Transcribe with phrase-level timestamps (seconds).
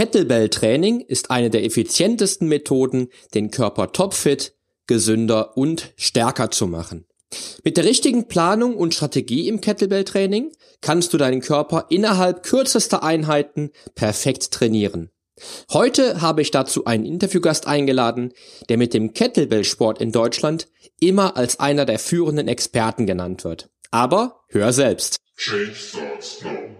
[0.00, 4.54] Kettlebell-Training ist eine der effizientesten Methoden, den Körper topfit,
[4.86, 7.04] gesünder und stärker zu machen.
[7.64, 13.72] Mit der richtigen Planung und Strategie im Kettlebell-Training kannst du deinen Körper innerhalb kürzester Einheiten
[13.94, 15.10] perfekt trainieren.
[15.70, 18.32] Heute habe ich dazu einen Interviewgast eingeladen,
[18.70, 23.68] der mit dem Kettlebell-Sport in Deutschland immer als einer der führenden Experten genannt wird.
[23.90, 25.18] Aber hör selbst.
[25.36, 26.79] Change starts now.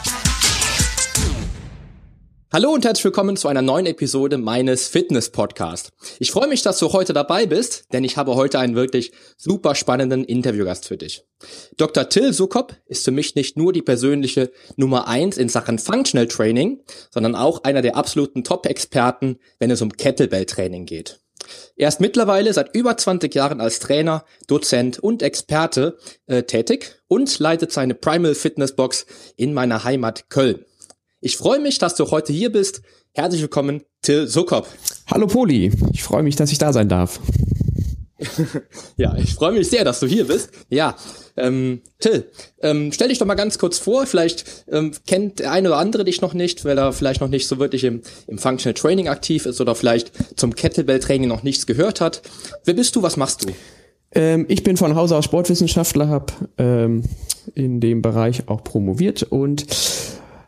[2.53, 5.93] Hallo und herzlich willkommen zu einer neuen Episode meines Fitness Podcast.
[6.19, 9.73] Ich freue mich, dass du heute dabei bist, denn ich habe heute einen wirklich super
[9.73, 11.23] spannenden Interviewgast für dich.
[11.77, 12.09] Dr.
[12.09, 16.81] Till Sukop ist für mich nicht nur die persönliche Nummer eins in Sachen Functional Training,
[17.09, 21.21] sondern auch einer der absoluten Top-Experten, wenn es um Kettlebell-Training geht.
[21.77, 27.39] Er ist mittlerweile seit über 20 Jahren als Trainer, Dozent und Experte äh, tätig und
[27.39, 29.05] leitet seine Primal Fitness Box
[29.37, 30.65] in meiner Heimat Köln.
[31.23, 32.81] Ich freue mich, dass du heute hier bist.
[33.13, 34.65] Herzlich willkommen, Till Sokop.
[35.05, 37.19] Hallo Poli, ich freue mich, dass ich da sein darf.
[38.97, 40.49] ja, ich freue mich sehr, dass du hier bist.
[40.69, 40.95] Ja,
[41.37, 42.25] ähm, Till,
[42.63, 44.07] ähm, stell dich doch mal ganz kurz vor.
[44.07, 47.47] Vielleicht ähm, kennt der eine oder andere dich noch nicht, weil er vielleicht noch nicht
[47.47, 52.01] so wirklich im, im Functional Training aktiv ist oder vielleicht zum Kettlebell-Training noch nichts gehört
[52.01, 52.23] hat.
[52.65, 53.03] Wer bist du?
[53.03, 53.53] Was machst du?
[54.13, 57.03] Ähm, ich bin von Hause aus Sportwissenschaftler, habe ähm,
[57.53, 59.67] in dem Bereich auch promoviert und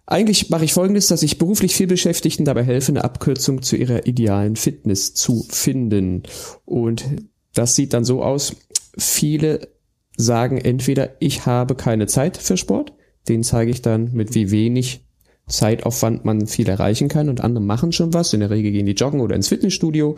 [0.06, 4.06] eigentlich mache ich folgendes, dass ich beruflich viel Beschäftigten dabei helfe, eine Abkürzung zu ihrer
[4.06, 6.24] idealen Fitness zu finden.
[6.66, 7.06] Und
[7.54, 8.56] das sieht dann so aus,
[8.98, 9.70] viele
[10.18, 12.94] sagen entweder, ich habe keine Zeit für Sport,
[13.28, 15.06] den zeige ich dann mit wie wenig
[15.48, 18.34] Zeitaufwand man viel erreichen kann und andere machen schon was.
[18.34, 20.16] In der Regel gehen die joggen oder ins Fitnessstudio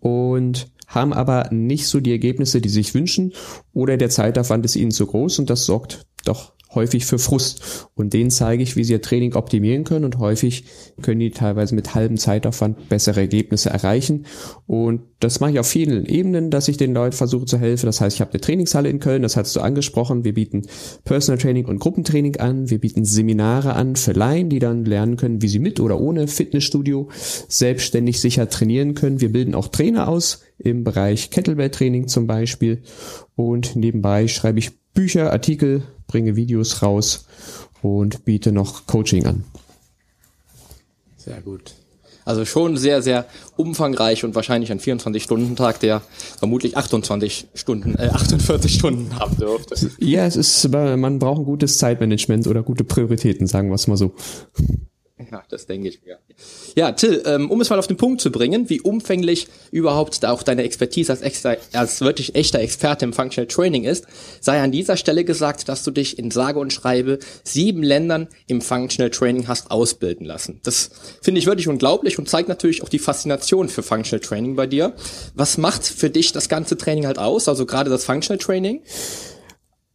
[0.00, 3.32] und haben aber nicht so die Ergebnisse, die sich wünschen
[3.72, 7.88] oder der Zeitaufwand ist ihnen zu groß und das sorgt doch häufig für Frust.
[7.94, 10.64] Und denen zeige ich, wie sie ihr Training optimieren können und häufig
[11.02, 14.26] können die teilweise mit halbem Zeitaufwand bessere Ergebnisse erreichen.
[14.66, 17.86] Und das mache ich auf vielen Ebenen, dass ich den Leuten versuche zu helfen.
[17.86, 20.24] Das heißt, ich habe eine Trainingshalle in Köln, das hast du angesprochen.
[20.24, 20.62] Wir bieten
[21.04, 22.70] Personal Training und Gruppentraining an.
[22.70, 26.28] Wir bieten Seminare an für Laien, die dann lernen können, wie sie mit oder ohne
[26.28, 27.08] Fitnessstudio
[27.48, 29.20] selbstständig sicher trainieren können.
[29.20, 32.82] Wir bilden auch Trainer aus im Bereich Kettlebell-Training zum Beispiel.
[33.34, 37.26] Und nebenbei schreibe ich Bücher, Artikel, bringe Videos raus
[37.80, 39.44] und biete noch Coaching an.
[41.16, 41.74] Sehr gut.
[42.24, 43.24] Also schon sehr, sehr
[43.56, 46.02] umfangreich und wahrscheinlich ein 24-Stunden-Tag, der
[46.38, 49.90] vermutlich 28 Stunden, äh, 48 Stunden haben dürfte.
[49.98, 53.96] Ja, es ist, man braucht ein gutes Zeitmanagement oder gute Prioritäten, sagen wir es mal
[53.96, 54.12] so.
[55.30, 56.18] Ja, das denke ich mir.
[56.74, 60.42] Ja, Till, ähm, um es mal auf den Punkt zu bringen, wie umfänglich überhaupt auch
[60.42, 64.06] deine Expertise als, extra, als wirklich echter Experte im Functional Training ist,
[64.40, 68.60] sei an dieser Stelle gesagt, dass du dich in sage und schreibe sieben Ländern im
[68.60, 70.60] Functional Training hast ausbilden lassen.
[70.62, 70.90] Das
[71.20, 74.94] finde ich wirklich unglaublich und zeigt natürlich auch die Faszination für Functional Training bei dir.
[75.34, 78.82] Was macht für dich das ganze Training halt aus, also gerade das Functional Training?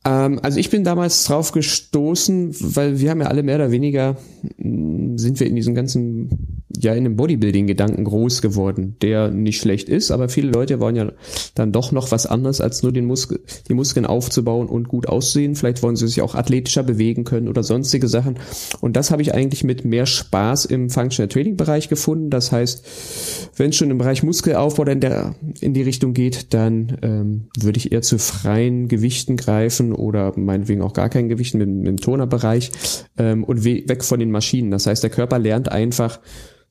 [0.05, 4.17] Ähm, also ich bin damals drauf gestoßen, weil wir haben ja alle mehr oder weniger,
[4.57, 6.42] mm, sind wir in diesem ganzen
[6.83, 11.11] ja in einem Bodybuilding-Gedanken groß geworden, der nicht schlecht ist, aber viele Leute wollen ja
[11.55, 15.55] dann doch noch was anderes, als nur den Muskel, die Muskeln aufzubauen und gut aussehen.
[15.55, 18.35] Vielleicht wollen sie sich auch athletischer bewegen können oder sonstige Sachen.
[18.81, 22.29] Und das habe ich eigentlich mit mehr Spaß im Functional Training Bereich gefunden.
[22.29, 26.97] Das heißt, wenn es schon im Bereich Muskelaufbau in, der, in die Richtung geht, dann
[27.01, 31.69] ähm, würde ich eher zu freien Gewichten greifen oder meinetwegen auch gar kein Gewicht mit,
[31.69, 32.71] mit dem Tonerbereich
[33.17, 34.71] ähm, und weg von den Maschinen.
[34.71, 36.19] Das heißt, der Körper lernt einfach,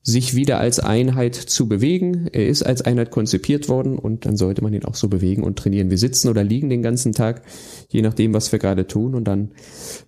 [0.05, 2.27] sich wieder als Einheit zu bewegen.
[2.33, 5.57] Er ist als Einheit konzipiert worden und dann sollte man ihn auch so bewegen und
[5.57, 5.89] trainieren.
[5.89, 7.41] Wir sitzen oder liegen den ganzen Tag,
[7.87, 9.15] je nachdem, was wir gerade tun.
[9.15, 9.51] Und dann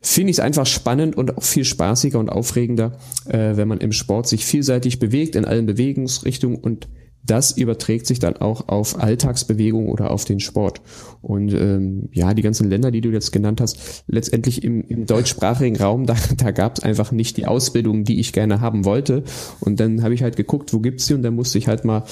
[0.01, 3.93] finde ich es einfach spannend und auch viel spaßiger und aufregender, äh, wenn man im
[3.93, 6.89] Sport sich vielseitig bewegt, in allen Bewegungsrichtungen und
[7.25, 10.81] das überträgt sich dann auch auf Alltagsbewegung oder auf den Sport.
[11.21, 15.77] Und ähm, ja, die ganzen Länder, die du jetzt genannt hast, letztendlich im, im deutschsprachigen
[15.77, 19.23] Raum, da, da gab es einfach nicht die Ausbildung, die ich gerne haben wollte.
[19.59, 22.03] Und dann habe ich halt geguckt, wo gibt's sie und dann musste ich halt mal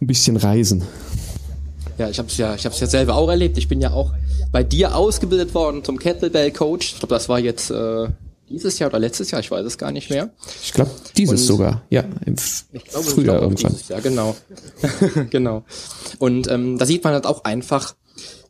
[0.00, 0.84] ein bisschen reisen.
[1.98, 3.56] Ja, ich habe es ja, ich habe ja selber auch erlebt.
[3.56, 4.12] Ich bin ja auch
[4.50, 6.94] bei dir ausgebildet worden zum Kettlebell Coach.
[6.94, 8.08] Ich glaube, das war jetzt äh,
[8.48, 10.30] dieses Jahr oder letztes Jahr, ich weiß es gar nicht mehr.
[10.62, 12.36] Ich glaube, dieses und, sogar, ja, im
[12.72, 13.72] ich glaube, Frühjahr irgendwann.
[13.72, 14.36] Dieses Jahr, genau.
[15.30, 15.64] genau.
[16.18, 17.94] Und ähm, da sieht man halt auch einfach,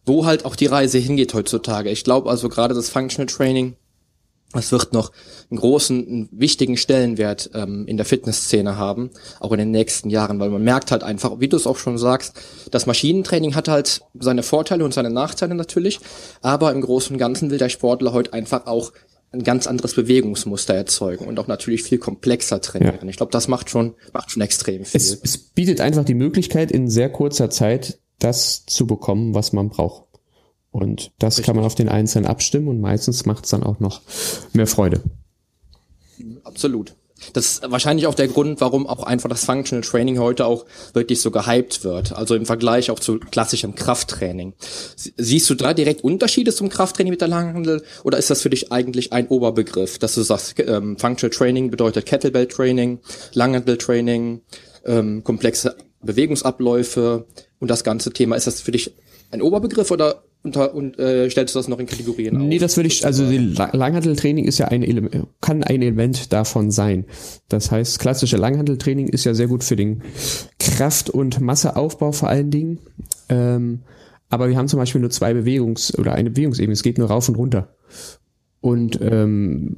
[0.05, 1.91] wo halt auch die Reise hingeht heutzutage.
[1.91, 3.77] Ich glaube also gerade das Functional Training,
[4.55, 5.11] das wird noch
[5.51, 9.11] einen großen, einen wichtigen Stellenwert ähm, in der Fitnessszene haben,
[9.41, 11.99] auch in den nächsten Jahren, weil man merkt halt einfach, wie du es auch schon
[11.99, 12.35] sagst,
[12.71, 15.99] das Maschinentraining hat halt seine Vorteile und seine Nachteile natürlich,
[16.41, 18.93] aber im Großen und Ganzen will der Sportler heute einfach auch
[19.35, 22.99] ein ganz anderes Bewegungsmuster erzeugen und auch natürlich viel komplexer trainieren.
[23.03, 23.09] Ja.
[23.09, 25.01] Ich glaube, das macht schon, macht schon extrem viel.
[25.01, 29.69] Es, es bietet einfach die Möglichkeit, in sehr kurzer Zeit das zu bekommen, was man
[29.69, 30.05] braucht.
[30.71, 31.47] Und das Richtig.
[31.47, 34.03] kann man auf den Einzelnen abstimmen und meistens macht es dann auch noch
[34.53, 35.03] mehr Freude.
[36.45, 36.95] Absolut.
[37.33, 41.21] Das ist wahrscheinlich auch der Grund, warum auch einfach das Functional Training heute auch wirklich
[41.21, 42.13] so gehypt wird.
[42.13, 44.55] Also im Vergleich auch zu klassischem Krafttraining.
[44.97, 48.73] Siehst du da direkt Unterschiede zum Krafttraining mit der Langhandel oder ist das für dich
[48.73, 53.01] eigentlich ein Oberbegriff, dass du sagst, ähm, Functional Training bedeutet Kettlebell Training,
[53.33, 54.43] Langhandel Training,
[54.85, 57.27] ähm, komplexe Bewegungsabläufe
[57.59, 58.37] und das ganze Thema.
[58.37, 58.95] Ist das für dich
[59.31, 62.61] ein Oberbegriff oder unter, und äh, stellst du das noch in Kategorien Nee, auf?
[62.61, 67.07] das würde ich, also die Langhandeltraining ist ja ein Element, kann ein Element davon sein.
[67.49, 70.03] Das heißt, klassische Langhandeltraining ist ja sehr gut für den
[70.59, 72.79] Kraft- und Masseaufbau vor allen Dingen.
[73.29, 73.81] Ähm,
[74.29, 76.73] aber wir haben zum Beispiel nur zwei Bewegungs- oder eine Bewegungsebene.
[76.73, 77.75] Es geht nur rauf und runter.
[78.65, 79.77] Und ähm,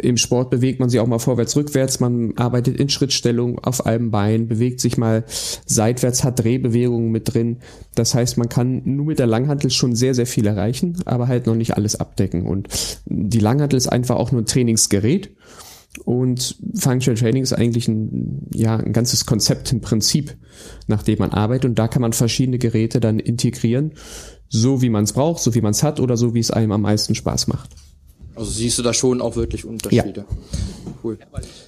[0.00, 2.00] im Sport bewegt man sich auch mal vorwärts, rückwärts.
[2.00, 5.24] Man arbeitet in Schrittstellung auf einem Bein, bewegt sich mal
[5.66, 7.58] seitwärts, hat Drehbewegungen mit drin.
[7.94, 11.46] Das heißt, man kann nur mit der Langhantel schon sehr, sehr viel erreichen, aber halt
[11.46, 12.46] noch nicht alles abdecken.
[12.46, 12.68] Und
[13.04, 15.36] die Langhantel ist einfach auch nur ein Trainingsgerät.
[16.06, 20.38] Und Functional Training ist eigentlich ein, ja, ein ganzes Konzept, ein Prinzip,
[20.86, 21.66] nach dem man arbeitet.
[21.66, 23.92] Und da kann man verschiedene Geräte dann integrieren,
[24.48, 26.72] so wie man es braucht, so wie man es hat oder so wie es einem
[26.72, 27.68] am meisten Spaß macht.
[28.34, 30.24] Also siehst du da schon auch wirklich Unterschiede.
[30.28, 30.36] Ja.
[31.02, 31.18] Cool.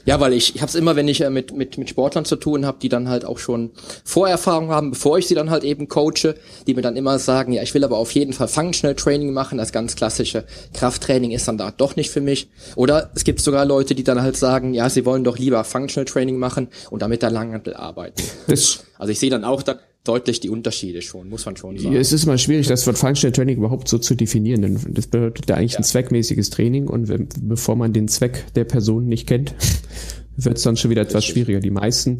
[0.04, 2.36] Ja, weil ich, ich habe es immer, wenn ich äh, mit, mit, mit Sportlern zu
[2.36, 3.70] tun habe, die dann halt auch schon
[4.04, 6.34] Vorerfahrung haben, bevor ich sie dann halt eben coache,
[6.66, 9.58] die mir dann immer sagen, ja, ich will aber auf jeden Fall Functional Training machen,
[9.58, 12.48] das ganz klassische Krafttraining ist dann da doch nicht für mich.
[12.76, 16.04] Oder es gibt sogar Leute, die dann halt sagen, ja, sie wollen doch lieber Functional
[16.04, 18.22] Training machen und damit der Langhantel arbeiten.
[18.46, 21.96] Das also ich sehe dann auch dann deutlich die Unterschiede schon, muss man schon sagen.
[21.96, 25.48] Es ist mal schwierig, das Wort Functional Training überhaupt so zu definieren, denn das bedeutet
[25.48, 25.78] ja eigentlich ja.
[25.78, 29.54] ein zweckmäßiges Training und wenn, bevor man den Zweck der Person nicht kennt,
[30.36, 31.32] wird es dann schon wieder etwas Richtig.
[31.34, 31.60] schwieriger.
[31.60, 32.18] Die meisten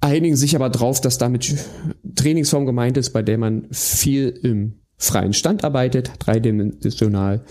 [0.00, 1.54] einigen sich aber drauf, dass damit
[2.14, 7.44] Trainingsform gemeint ist, bei der man viel im freien Stand arbeitet, dreidimensional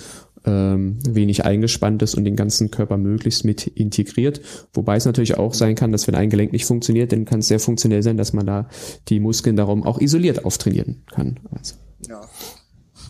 [0.46, 4.42] ähm, wenig eingespannt ist und den ganzen Körper möglichst mit integriert.
[4.74, 7.48] Wobei es natürlich auch sein kann, dass wenn ein Gelenk nicht funktioniert, dann kann es
[7.48, 8.68] sehr funktionell sein, dass man da
[9.10, 11.40] die Muskeln darum auch isoliert auftrainieren kann.
[11.52, 11.76] Also.
[12.10, 12.22] Ja.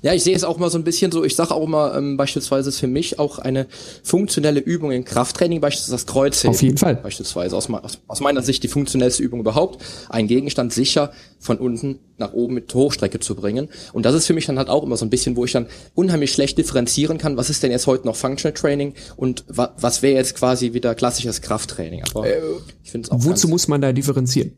[0.03, 2.17] Ja, ich sehe es auch mal so ein bisschen so, ich sage auch mal, ähm,
[2.17, 3.67] beispielsweise ist für mich auch eine
[4.03, 6.53] funktionelle Übung im Krafttraining, beispielsweise das Kreuzheben.
[6.53, 6.95] Auf jeden Fall.
[6.95, 11.99] Beispielsweise aus, aus, aus meiner Sicht die funktionellste Übung überhaupt, einen Gegenstand sicher von unten
[12.17, 13.69] nach oben mit Hochstrecke zu bringen.
[13.93, 15.67] Und das ist für mich dann halt auch immer so ein bisschen, wo ich dann
[15.95, 20.01] unheimlich schlecht differenzieren kann, was ist denn jetzt heute noch Functional Training und wa was
[20.01, 22.03] wäre jetzt quasi wieder klassisches Krafttraining.
[22.13, 22.41] Aber äh,
[22.83, 24.57] ich finde es auch Wozu muss man da differenzieren?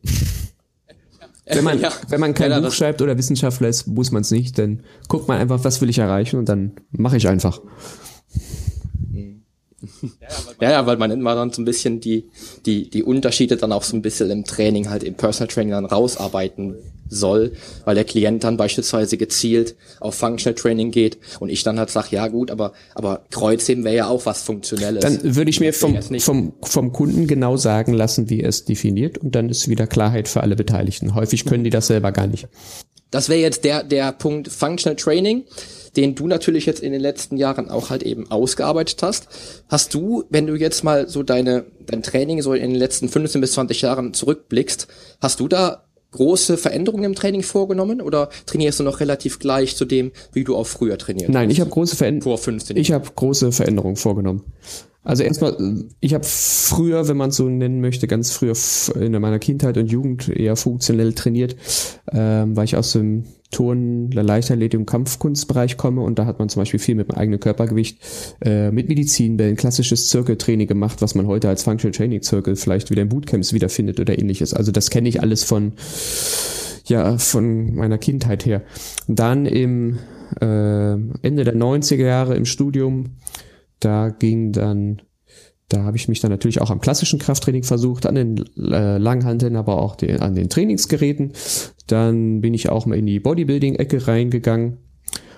[1.46, 1.92] Wenn man, ja.
[2.10, 4.58] wenn man kein ja, Buch schreibt oder Wissenschaftler ist, muss man es nicht.
[4.58, 7.62] Dann guckt man einfach, was will ich erreichen und dann mache ich einfach.
[10.62, 12.30] Ja, ja, weil man immer dann so ein bisschen die,
[12.66, 15.86] die, die Unterschiede dann auch so ein bisschen im Training, halt im Personal Training dann
[15.86, 16.76] rausarbeiten
[17.10, 21.90] soll, weil der Klient dann beispielsweise gezielt auf Functional Training geht und ich dann halt
[21.90, 25.02] sage, ja gut, aber, aber Kreuzheben wäre ja auch was Funktionelles.
[25.02, 29.18] Dann würde ich mir vom, vom, vom Kunden genau sagen lassen, wie er es definiert
[29.18, 31.16] und dann ist wieder Klarheit für alle Beteiligten.
[31.16, 32.48] Häufig können die das selber gar nicht.
[33.16, 35.46] Das wäre jetzt der, der Punkt Functional Training
[35.96, 39.28] den du natürlich jetzt in den letzten Jahren auch halt eben ausgearbeitet hast.
[39.70, 43.42] Hast du, wenn du jetzt mal so deine, dein Training so in den letzten 15
[43.42, 44.88] bis 20 Jahren zurückblickst,
[45.22, 45.85] hast du da
[46.16, 50.56] große Veränderungen im Training vorgenommen oder trainierst du noch relativ gleich zu dem, wie du
[50.56, 52.62] auch früher trainiert Nein, ich habe große Veränderungen.
[52.76, 54.44] Ich habe große Veränderungen vorgenommen.
[55.04, 55.56] Also erstmal,
[56.00, 58.56] ich habe früher, wenn man so nennen möchte, ganz früher
[59.00, 61.56] in meiner Kindheit und Jugend eher funktionell trainiert,
[62.12, 63.26] ähm, weil ich aus dem
[63.60, 68.00] Der Leichtathletik Kampfkunstbereich komme und da hat man zum Beispiel viel mit dem eigenen Körpergewicht,
[68.42, 73.02] äh, mit Medizinbällen, klassisches Zirkeltraining gemacht, was man heute als Functional Training Circle vielleicht wieder
[73.02, 74.54] in Bootcamps wiederfindet oder ähnliches.
[74.54, 75.74] Also das kenne ich alles von
[76.86, 78.62] ja von meiner Kindheit her.
[79.08, 80.00] Dann im
[80.42, 83.12] äh, Ende der 90er Jahre im Studium
[83.80, 85.02] da ging dann,
[85.70, 89.56] da habe ich mich dann natürlich auch am klassischen Krafttraining versucht, an den äh, Langhanteln,
[89.56, 91.34] aber auch die, an den Trainingsgeräten.
[91.88, 94.78] Dann bin ich auch mal in die Bodybuilding-Ecke reingegangen.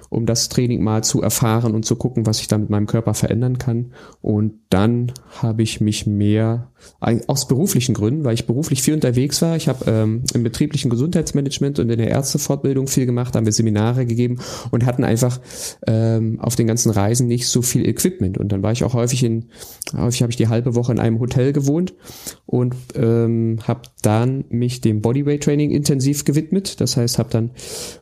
[0.09, 3.13] Um das Training mal zu erfahren und zu gucken, was ich da mit meinem Körper
[3.13, 3.93] verändern kann.
[4.21, 5.11] Und dann
[5.41, 9.55] habe ich mich mehr aus beruflichen Gründen, weil ich beruflich viel unterwegs war.
[9.55, 14.05] Ich habe ähm, im betrieblichen Gesundheitsmanagement und in der Ärztefortbildung viel gemacht, haben wir Seminare
[14.05, 14.39] gegeben
[14.71, 15.39] und hatten einfach
[15.85, 18.37] ähm, auf den ganzen Reisen nicht so viel Equipment.
[18.37, 19.45] Und dann war ich auch häufig in,
[19.95, 21.93] häufig habe ich die halbe Woche in einem Hotel gewohnt
[22.45, 26.81] und ähm, habe dann mich dem Bodyweight Training intensiv gewidmet.
[26.81, 27.51] Das heißt, habe dann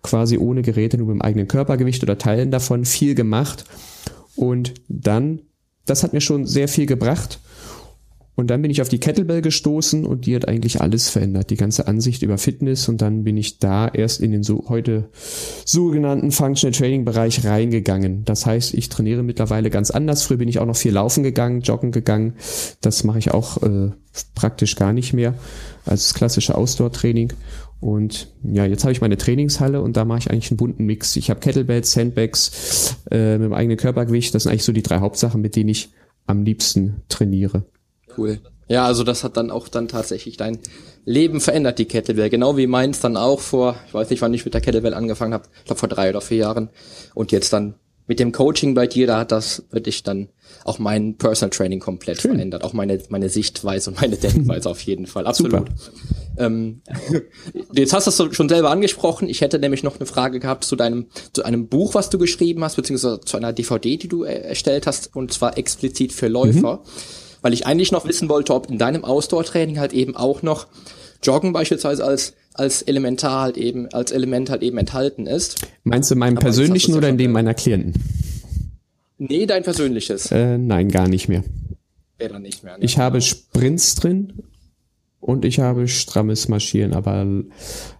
[0.03, 3.66] quasi ohne Geräte nur mit dem eigenen Körpergewicht oder Teilen davon viel gemacht.
[4.36, 5.42] Und dann,
[5.86, 7.40] das hat mir schon sehr viel gebracht.
[8.36, 11.56] Und dann bin ich auf die Kettlebell gestoßen und die hat eigentlich alles verändert, die
[11.56, 12.90] ganze Ansicht über Fitness.
[12.90, 15.10] Und dann bin ich da erst in den so heute
[15.64, 18.25] sogenannten Functional Training Bereich reingegangen.
[18.25, 20.24] Das heißt, ich trainiere mittlerweile ganz anders.
[20.24, 22.34] Früher bin ich auch noch viel laufen gegangen, joggen gegangen.
[22.82, 23.92] Das mache ich auch äh,
[24.36, 25.36] praktisch gar nicht mehr
[25.86, 27.32] als klassische Ausdauertraining.
[27.86, 31.15] Und ja, jetzt habe ich meine Trainingshalle und da mache ich eigentlich einen bunten Mix.
[31.18, 34.34] Ich habe Kettlebells, Sandbags äh, mit dem eigenen Körpergewicht.
[34.34, 35.89] Das sind eigentlich so die drei Hauptsachen, mit denen ich
[36.25, 37.63] am liebsten trainiere.
[38.18, 38.39] Cool.
[38.68, 40.58] Ja, also das hat dann auch dann tatsächlich dein
[41.06, 42.32] Leben verändert, die Kettlebell.
[42.32, 45.36] Genau wie meins dann auch vor, ich weiß nicht, wann ich mit der Kettlebell angefangen
[45.36, 46.70] habe, ich glaube vor drei oder vier Jahren.
[47.13, 47.75] Und jetzt dann
[48.07, 50.29] mit dem Coaching bei dir, da hat das wirklich dann
[50.63, 52.33] auch mein Personal Training komplett Schön.
[52.33, 52.63] verändert.
[52.63, 55.25] Auch meine, meine Sichtweise und meine Denkweise auf jeden Fall.
[55.25, 55.65] Absolut.
[56.38, 56.81] Ähm,
[57.74, 59.27] jetzt hast du es schon selber angesprochen.
[59.27, 62.63] Ich hätte nämlich noch eine Frage gehabt zu deinem, zu einem Buch, was du geschrieben
[62.63, 66.81] hast, beziehungsweise zu einer DVD, die du erstellt hast, und zwar explizit für Läufer.
[66.83, 66.89] Mhm
[67.45, 70.65] weil ich eigentlich noch wissen wollte, ob in deinem Ausdauertraining halt eben auch noch
[71.25, 75.67] Joggen beispielsweise als als Elementar halt eben als Element halt eben enthalten ist.
[75.84, 77.94] Meinst du meinem persönlichen oder in dem meiner Klienten?
[79.17, 80.32] Nee, dein persönliches.
[80.32, 81.44] Äh, nein, gar nicht mehr.
[82.17, 82.77] Wäre nicht mehr.
[82.77, 82.84] Ne?
[82.84, 84.34] Ich habe Sprints drin
[85.20, 87.25] und ich habe strammes Marschieren, aber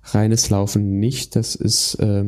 [0.04, 1.36] reines Laufen nicht.
[1.36, 2.26] Das ist, äh,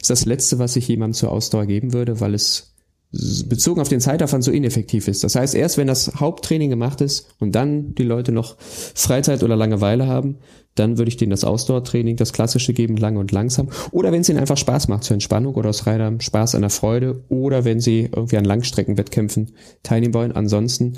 [0.00, 2.71] ist das Letzte, was ich jemandem zur Ausdauer geben würde, weil es
[3.12, 5.22] bezogen auf den Zeitaufwand so ineffektiv ist.
[5.22, 9.54] Das heißt, erst wenn das Haupttraining gemacht ist und dann die Leute noch Freizeit oder
[9.54, 10.38] Langeweile haben,
[10.74, 13.68] dann würde ich denen das Ausdauertraining, das klassische geben, lange und langsam.
[13.90, 16.70] Oder wenn es ihnen einfach Spaß macht zur Entspannung oder aus reiner Spaß an der
[16.70, 19.52] Freude oder wenn sie irgendwie an Langstreckenwettkämpfen
[19.82, 20.32] teilnehmen wollen.
[20.32, 20.94] Ansonsten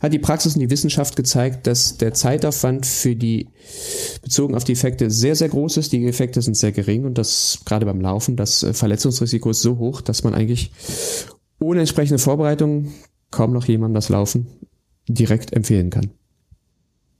[0.00, 3.48] hat die Praxis und die Wissenschaft gezeigt, dass der Zeitaufwand für die,
[4.22, 5.92] bezogen auf die Effekte, sehr, sehr groß ist.
[5.92, 10.00] Die Effekte sind sehr gering und das gerade beim Laufen, das Verletzungsrisiko ist so hoch,
[10.00, 10.70] dass man eigentlich
[11.60, 12.92] ohne entsprechende Vorbereitung
[13.30, 14.46] kaum noch jemandem das Laufen
[15.08, 16.10] direkt empfehlen kann.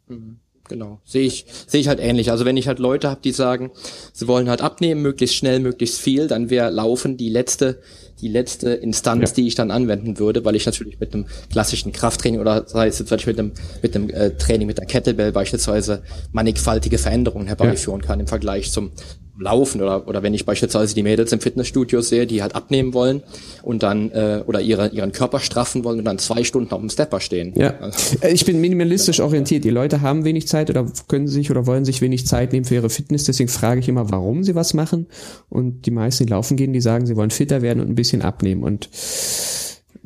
[0.09, 0.41] Mhm.
[0.69, 2.31] Genau, sehe ich sehe ich halt ähnlich.
[2.31, 3.71] Also wenn ich halt Leute habe, die sagen,
[4.13, 7.81] sie wollen halt abnehmen, möglichst schnell, möglichst viel, dann wäre Laufen die letzte
[8.21, 9.37] die letzte Instanz, ja.
[9.37, 12.99] die ich dann anwenden würde, weil ich natürlich mit einem klassischen Krafttraining oder sei es
[12.99, 16.03] jetzt mit einem mit einem äh, Training mit der Kettlebell beispielsweise
[16.33, 18.07] mannigfaltige Veränderungen herbeiführen ja.
[18.07, 18.93] kann im Vergleich zum
[19.39, 23.23] Laufen oder, oder wenn ich beispielsweise die Mädels im Fitnessstudio sehe, die halt abnehmen wollen
[23.63, 26.91] und dann äh, oder ihre, ihren Körper straffen wollen und dann zwei Stunden auf dem
[26.91, 27.53] Stepper stehen.
[27.57, 27.75] Ja,
[28.21, 29.65] äh, ich bin minimalistisch orientiert.
[29.65, 32.75] Die Leute haben wenig Zeit oder können sich oder wollen sich wenig Zeit nehmen für
[32.75, 33.25] ihre Fitness.
[33.25, 35.07] Deswegen frage ich immer, warum sie was machen.
[35.49, 38.23] Und die meisten, die laufen gehen, die sagen, sie wollen fitter werden und ein bisschen
[38.23, 38.65] abnehmen.
[38.65, 38.89] Und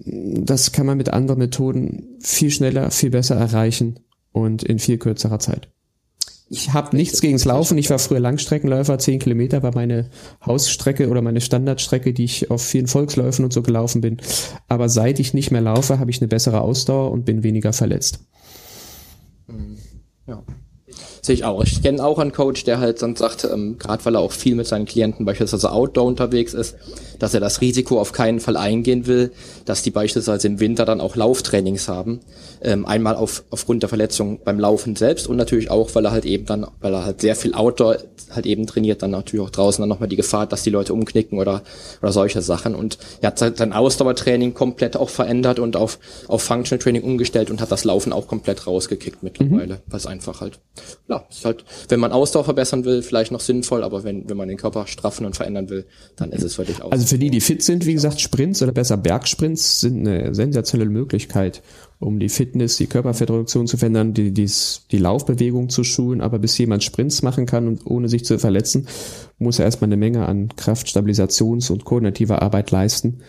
[0.04, 4.00] das kann man mit anderen Methoden viel schneller, viel besser erreichen
[4.32, 5.68] und in viel kürzerer Zeit.
[6.54, 7.78] Ich habe nichts gegens Laufen.
[7.78, 8.98] Ich war früher Langstreckenläufer.
[8.98, 10.10] Zehn Kilometer war meine
[10.44, 14.18] Hausstrecke oder meine Standardstrecke, die ich auf vielen Volksläufen und so gelaufen bin.
[14.68, 18.26] Aber seit ich nicht mehr laufe, habe ich eine bessere Ausdauer und bin weniger verletzt.
[19.46, 19.78] Mhm.
[20.26, 20.44] Ja.
[21.24, 21.62] Sehe ich auch.
[21.62, 24.56] Ich kenne auch einen Coach, der halt dann sagt, ähm, gerade weil er auch viel
[24.56, 26.74] mit seinen Klienten beispielsweise Outdoor unterwegs ist,
[27.20, 29.30] dass er das Risiko auf keinen Fall eingehen will,
[29.64, 32.18] dass die beispielsweise im Winter dann auch Lauftrainings haben.
[32.60, 36.24] Ähm, einmal auf, aufgrund der Verletzung beim Laufen selbst und natürlich auch, weil er halt
[36.24, 37.98] eben dann, weil er halt sehr viel Outdoor
[38.34, 41.38] halt eben trainiert, dann natürlich auch draußen dann nochmal die Gefahr, dass die Leute umknicken
[41.38, 41.62] oder,
[42.02, 42.74] oder solche Sachen.
[42.74, 47.60] Und er hat sein Ausdauertraining komplett auch verändert und auf, auf Functional Training umgestellt und
[47.60, 49.80] hat das Laufen auch komplett rausgekickt mittlerweile, mhm.
[49.86, 50.58] was einfach halt,
[51.12, 54.48] ja, ist halt, wenn man Ausdauer verbessern will, vielleicht noch sinnvoll, aber wenn, wenn man
[54.48, 55.84] den Körper straffen und verändern will,
[56.16, 56.90] dann ist es völlig aus.
[56.92, 60.90] Also für die, die fit sind, wie gesagt, Sprints oder besser Bergsprints sind eine sensationelle
[60.90, 61.62] Möglichkeit,
[61.98, 64.50] um die Fitness, die Körperfettreduktion zu verändern, die, die,
[64.90, 66.20] die Laufbewegung zu schulen.
[66.20, 68.88] Aber bis jemand Sprints machen kann und ohne sich zu verletzen,
[69.38, 73.20] muss er erstmal eine Menge an Kraft, Stabilisations- und koordinativer Arbeit leisten,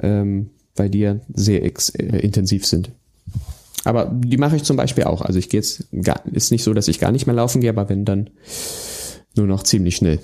[0.00, 2.92] ähm, weil die ja sehr ex äh, intensiv sind.
[3.88, 5.22] Aber die mache ich zum Beispiel auch.
[5.22, 7.70] Also ich gehe jetzt gar, ist nicht so, dass ich gar nicht mehr laufen gehe,
[7.70, 8.28] aber wenn dann
[9.34, 10.18] nur noch ziemlich schnell.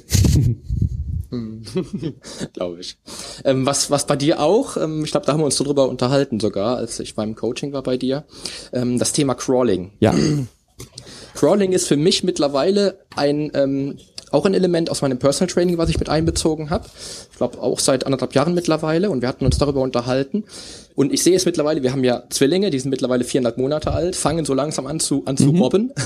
[2.53, 2.99] glaube ich.
[3.45, 5.89] Ähm, was, was bei dir auch, ähm, ich glaube, da haben wir uns so drüber
[5.89, 8.25] unterhalten sogar, als ich beim Coaching war bei dir,
[8.75, 9.93] ähm, das Thema Crawling.
[9.99, 10.15] Ja.
[11.35, 13.97] Crawling ist für mich mittlerweile ein ähm,
[14.31, 16.87] auch ein Element aus meinem Personal Training, was ich mit einbezogen habe.
[17.31, 20.45] Ich glaube auch seit anderthalb Jahren mittlerweile und wir hatten uns darüber unterhalten.
[20.95, 24.15] Und ich sehe es mittlerweile, wir haben ja Zwillinge, die sind mittlerweile viereinhalb Monate alt,
[24.15, 25.61] fangen so langsam an zu, an zu mhm.
[25.61, 25.93] robben.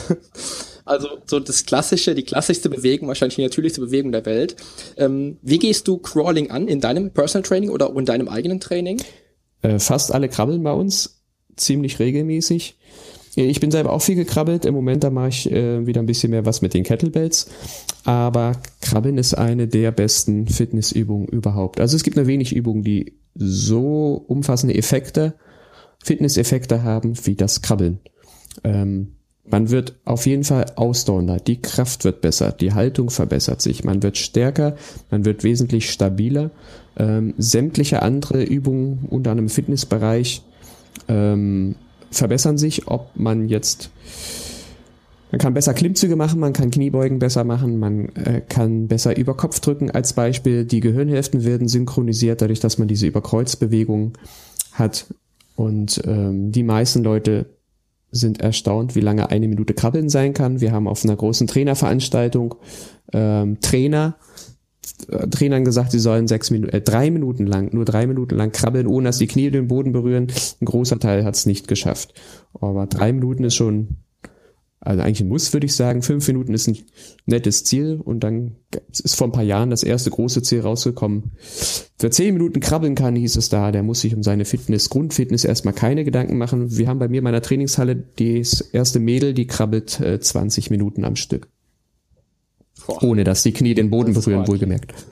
[0.88, 4.56] Also so das klassische, die klassischste Bewegung, wahrscheinlich die natürlichste Bewegung der Welt.
[4.96, 8.98] Ähm, wie gehst du Crawling an in deinem Personal Training oder in deinem eigenen Training?
[9.60, 11.20] Äh, fast alle krabbeln bei uns
[11.56, 12.78] ziemlich regelmäßig.
[13.34, 14.64] Ich bin selber auch viel gekrabbelt.
[14.64, 17.50] Im Moment, da mache ich äh, wieder ein bisschen mehr was mit den Kettlebells.
[18.04, 21.80] Aber Krabbeln ist eine der besten Fitnessübungen überhaupt.
[21.80, 25.34] Also es gibt nur wenig Übungen, die so umfassende Effekte,
[26.02, 28.00] Fitnesseffekte haben wie das Krabbeln.
[28.64, 29.14] Ähm,
[29.50, 34.02] man wird auf jeden Fall ausdauernder, die Kraft wird besser, die Haltung verbessert sich, man
[34.02, 34.76] wird stärker,
[35.10, 36.50] man wird wesentlich stabiler.
[36.98, 40.42] Ähm, sämtliche andere Übungen unter einem Fitnessbereich
[41.08, 41.76] ähm,
[42.10, 43.90] verbessern sich, ob man jetzt
[45.30, 49.36] man kann besser Klimmzüge machen, man kann Kniebeugen besser machen, man äh, kann besser über
[49.36, 50.64] Kopf drücken als Beispiel.
[50.64, 54.12] Die Gehirnhälften werden synchronisiert, dadurch, dass man diese Überkreuzbewegung
[54.72, 55.06] hat.
[55.56, 57.46] Und ähm, die meisten Leute
[58.10, 60.60] sind erstaunt, wie lange eine Minute Krabbeln sein kann.
[60.60, 62.54] Wir haben auf einer großen Trainerveranstaltung
[63.12, 64.16] ähm, Trainer,
[65.08, 68.52] äh, Trainern gesagt, sie sollen sechs Minuten, äh, drei Minuten lang, nur drei Minuten lang
[68.52, 70.28] krabbeln, ohne dass die Knie den Boden berühren.
[70.60, 72.14] Ein großer Teil hat es nicht geschafft.
[72.58, 73.88] Aber drei Minuten ist schon
[74.80, 76.02] also eigentlich ein Muss, würde ich sagen.
[76.02, 76.78] Fünf Minuten ist ein
[77.26, 78.56] nettes Ziel und dann
[78.90, 81.32] ist vor ein paar Jahren das erste große Ziel rausgekommen.
[81.98, 85.44] Wer zehn Minuten krabbeln kann, hieß es da, der muss sich um seine Fitness, Grundfitness
[85.44, 86.76] erstmal keine Gedanken machen.
[86.76, 91.04] Wir haben bei mir in meiner Trainingshalle das erste Mädel, die krabbelt äh, 20 Minuten
[91.04, 91.48] am Stück.
[92.86, 93.02] Boah.
[93.02, 94.94] Ohne dass die Knie den Boden berühren, wohlgemerkt.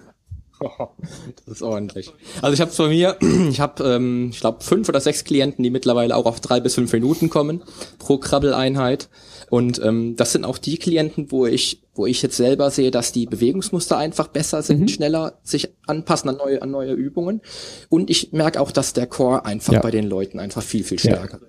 [1.45, 2.11] Das ist ordentlich.
[2.41, 3.19] Also ich habe bei mir,
[3.51, 6.75] ich habe, ähm, ich glaube, fünf oder sechs Klienten, die mittlerweile auch auf drei bis
[6.75, 7.63] fünf Minuten kommen
[7.99, 9.11] pro Krabbeleinheit.
[9.51, 13.13] Und ähm, das sind auch die Klienten, wo ich, wo ich jetzt selber sehe, dass
[13.13, 14.89] die Bewegungsmuster einfach besser sind, mhm.
[14.89, 17.41] schneller sich anpassen an neue, an neue Übungen.
[17.89, 19.81] Und ich merke auch, dass der Core einfach ja.
[19.81, 21.49] bei den Leuten einfach viel, viel stärker ja.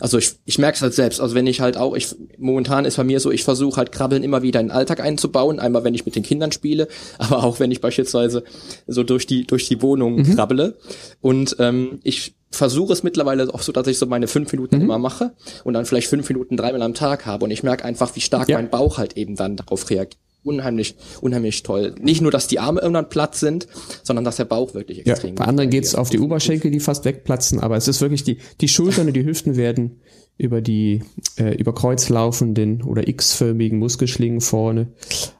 [0.00, 1.20] Also ich, ich merke es halt selbst.
[1.20, 4.22] Also wenn ich halt auch, ich momentan ist bei mir so, ich versuche halt Krabbeln
[4.22, 5.60] immer wieder in den Alltag einzubauen.
[5.60, 8.44] Einmal wenn ich mit den Kindern spiele, aber auch wenn ich beispielsweise
[8.86, 10.34] so durch die durch die Wohnung mhm.
[10.34, 10.76] krabbele.
[11.20, 14.82] Und ähm, ich versuche es mittlerweile auch so, dass ich so meine fünf Minuten mhm.
[14.82, 15.32] immer mache
[15.64, 18.48] und dann vielleicht fünf Minuten dreimal am Tag habe und ich merke einfach, wie stark
[18.48, 18.56] ja.
[18.56, 20.18] mein Bauch halt eben dann darauf reagiert.
[20.44, 21.94] Unheimlich, unheimlich toll.
[21.98, 23.66] Nicht nur, dass die Arme irgendwann platt sind,
[24.02, 25.30] sondern dass der Bauch wirklich extrem.
[25.30, 28.36] Ja, bei anderen geht's auf die Oberschenkel, die fast wegplatzen, aber es ist wirklich die,
[28.60, 30.02] die Schultern und die Hüften werden
[30.36, 31.02] über die
[31.36, 34.88] äh, über Kreuz laufenden oder x-förmigen Muskelschlingen vorne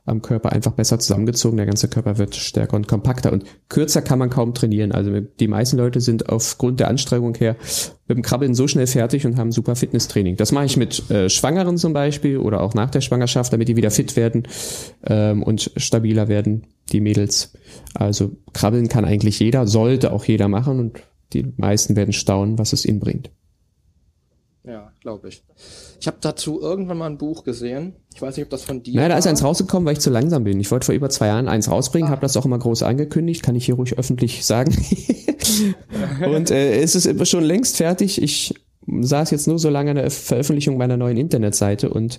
[0.04, 1.56] am Körper einfach besser zusammengezogen.
[1.56, 4.92] Der ganze Körper wird stärker und kompakter und kürzer kann man kaum trainieren.
[4.92, 7.56] Also die meisten Leute sind aufgrund der Anstrengung her
[8.06, 10.36] mit dem Krabbeln so schnell fertig und haben super Fitnesstraining.
[10.36, 13.76] Das mache ich mit äh, Schwangeren zum Beispiel oder auch nach der Schwangerschaft, damit die
[13.76, 14.46] wieder fit werden
[15.06, 17.54] ähm, und stabiler werden, die Mädels.
[17.94, 21.02] Also krabbeln kann eigentlich jeder, sollte auch jeder machen und
[21.32, 23.30] die meisten werden staunen, was es ihnen bringt.
[25.04, 25.42] Glaube ich.
[26.00, 27.92] Ich habe dazu irgendwann mal ein Buch gesehen.
[28.14, 28.94] Ich weiß nicht, ob das von dir.
[28.94, 30.58] Nein, da ist eins rausgekommen, weil ich zu langsam bin.
[30.60, 32.12] Ich wollte vor über zwei Jahren eins rausbringen, ah.
[32.12, 34.74] habe das auch immer groß angekündigt, kann ich hier ruhig öffentlich sagen.
[36.26, 38.22] und äh, es ist schon längst fertig.
[38.22, 38.54] Ich
[38.86, 42.18] saß jetzt nur so lange an der Veröffentlichung meiner neuen Internetseite und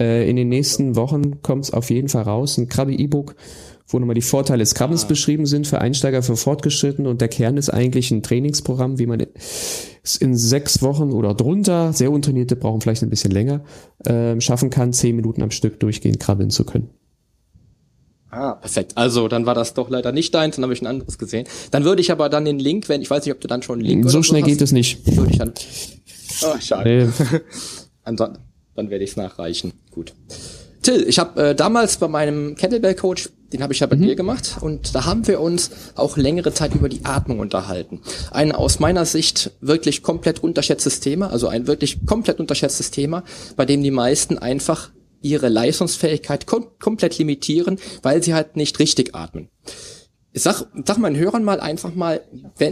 [0.00, 2.58] äh, in den nächsten Wochen kommt es auf jeden Fall raus.
[2.58, 3.36] Ein Krabbe-E-Book
[3.86, 5.08] wo nochmal die Vorteile des Krabbens ah.
[5.08, 9.24] beschrieben sind für Einsteiger, für Fortgeschritten und der Kern ist eigentlich ein Trainingsprogramm, wie man
[10.02, 13.64] es in sechs Wochen oder drunter, sehr untrainierte brauchen vielleicht ein bisschen länger,
[14.04, 16.90] äh, schaffen kann, zehn Minuten am Stück durchgehend krabbeln zu können.
[18.34, 18.92] Ah, perfekt.
[18.96, 21.46] Also, dann war das doch leider nicht deins, dann habe ich ein anderes gesehen.
[21.70, 23.78] Dann würde ich aber dann den Link, wenn ich weiß nicht, ob du dann schon
[23.78, 25.16] einen Link So schnell so geht es nicht.
[25.16, 25.52] Würde ich dann.
[26.42, 27.12] Oh, schade.
[27.20, 27.40] Nee.
[28.02, 28.42] Ansonsten,
[28.74, 29.72] dann werde ich es nachreichen.
[29.92, 30.14] Gut.
[30.82, 34.02] Till, ich habe äh, damals bei meinem Kettlebell-Coach, den habe ich ja bei mhm.
[34.02, 38.00] dir gemacht, und da haben wir uns auch längere Zeit über die Atmung unterhalten.
[38.32, 43.22] Ein aus meiner Sicht wirklich komplett unterschätztes Thema, also ein wirklich komplett unterschätztes Thema,
[43.56, 44.90] bei dem die meisten einfach
[45.22, 49.48] ihre Leistungsfähigkeit kom komplett limitieren, weil sie halt nicht richtig atmen.
[50.36, 52.20] Sag, sag meinen Hörern mal einfach mal,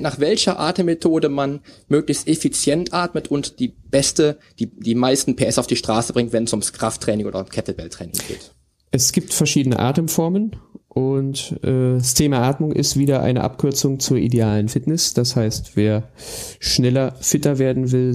[0.01, 5.69] nach welcher Atemmethode man möglichst effizient atmet und die beste, die, die meisten PS auf
[5.69, 8.53] die Straße bringt, wenn es ums Krafttraining oder Kettlebell-Training geht.
[8.91, 10.57] Es gibt verschiedene Atemformen
[10.95, 15.15] und äh, das Thema Atmung ist wieder eine Abkürzung zur idealen Fitness.
[15.15, 16.11] Das heißt, wer
[16.61, 18.15] schneller fitter werden will,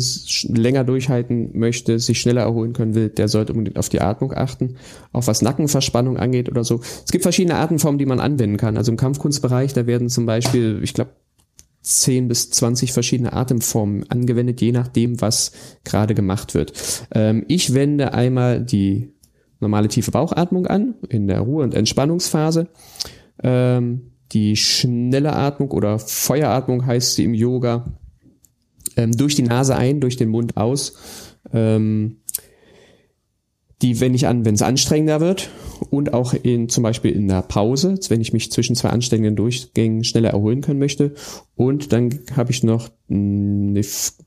[0.49, 4.75] länger durchhalten möchte, sich schneller erholen können will, der sollte unbedingt auf die Atmung achten.
[5.11, 6.79] Auch was Nackenverspannung angeht oder so.
[7.03, 8.77] Es gibt verschiedene Atemformen, die man anwenden kann.
[8.77, 11.09] Also im Kampfkunstbereich, da werden zum Beispiel, ich glaube,
[11.81, 15.51] 10 bis 20 verschiedene Atemformen angewendet, je nachdem, was
[15.83, 16.73] gerade gemacht wird.
[17.11, 19.13] Ähm, ich wende einmal die
[19.59, 22.67] normale tiefe Bauchatmung an, in der Ruhe- und Entspannungsphase.
[23.43, 27.85] Ähm, die schnelle Atmung oder Feueratmung heißt sie im Yoga.
[28.95, 30.95] Ähm, durch die Nase ein, durch den Mund aus.
[31.53, 32.17] Ähm,
[33.81, 35.49] die wende ich an, wenn es anstrengender wird
[35.89, 40.03] und auch in zum Beispiel in der Pause, wenn ich mich zwischen zwei anstrengenden Durchgängen
[40.03, 41.13] schneller erholen können möchte.
[41.55, 43.81] Und dann habe ich noch eine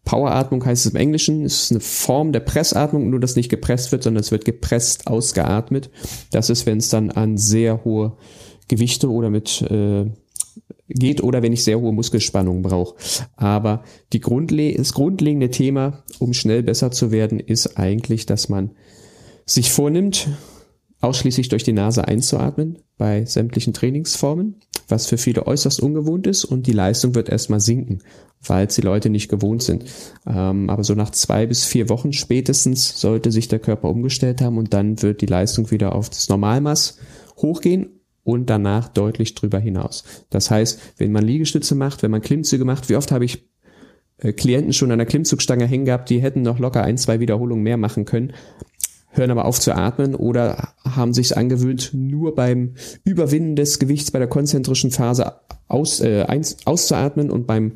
[0.04, 3.92] Poweratmung, heißt es im Englischen, es ist eine Form der Pressatmung, nur dass nicht gepresst
[3.92, 5.90] wird, sondern es wird gepresst ausgeatmet.
[6.30, 8.16] Das ist, wenn es dann an sehr hohe
[8.68, 10.06] Gewichte oder mit äh,
[10.88, 12.96] geht oder wenn ich sehr hohe Muskelspannung brauche.
[13.36, 18.70] Aber die Grundle das grundlegende Thema, um schnell besser zu werden, ist eigentlich, dass man
[19.46, 20.28] sich vornimmt,
[21.00, 24.56] ausschließlich durch die Nase einzuatmen bei sämtlichen Trainingsformen,
[24.88, 28.00] was für viele äußerst ungewohnt ist und die Leistung wird erstmal sinken,
[28.42, 29.84] weil es die Leute nicht gewohnt sind.
[30.26, 34.58] Ähm, aber so nach zwei bis vier Wochen spätestens sollte sich der Körper umgestellt haben
[34.58, 36.98] und dann wird die Leistung wieder auf das Normalmaß
[37.38, 40.04] hochgehen und danach deutlich drüber hinaus.
[40.28, 43.48] Das heißt, wenn man Liegestütze macht, wenn man Klimmzüge macht, wie oft habe ich
[44.18, 47.64] äh, Klienten schon an der Klimmzugstange hängen gehabt, die hätten noch locker ein, zwei Wiederholungen
[47.64, 48.32] mehr machen können,
[49.10, 54.18] hören aber auf zu atmen oder haben sich angewöhnt, nur beim Überwinden des Gewichts bei
[54.18, 55.34] der konzentrischen Phase
[55.68, 57.72] aus, äh, ein, auszuatmen und beim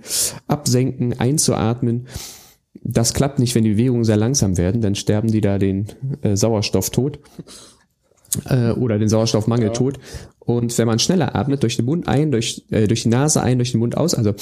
[0.46, 2.06] Absenken einzuatmen.
[2.82, 5.86] Das klappt nicht, wenn die Bewegungen sehr langsam werden, dann sterben die da den
[6.22, 7.18] äh, Sauerstofftod
[8.46, 9.96] äh, oder den Sauerstoffmangeltod.
[9.96, 10.02] Ja.
[10.40, 13.58] Und wenn man schneller atmet, durch den Mund ein, durch, äh, durch die Nase ein,
[13.58, 14.34] durch den Mund aus, also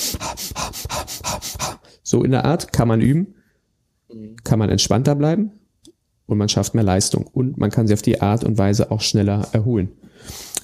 [2.03, 3.35] so in der Art kann man üben,
[4.13, 4.37] mhm.
[4.45, 5.53] kann man entspannter bleiben
[6.33, 9.01] und man schafft mehr Leistung und man kann sie auf die Art und Weise auch
[9.01, 9.91] schneller erholen.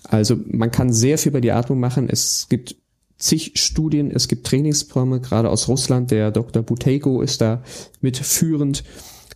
[0.05, 2.09] Also man kann sehr viel über die Atmung machen.
[2.11, 2.77] Es gibt
[3.19, 6.11] zig Studien, es gibt Trainingsprogramme, gerade aus Russland.
[6.11, 6.63] Der Dr.
[6.63, 7.63] Buteyko ist da
[8.01, 8.85] mitführend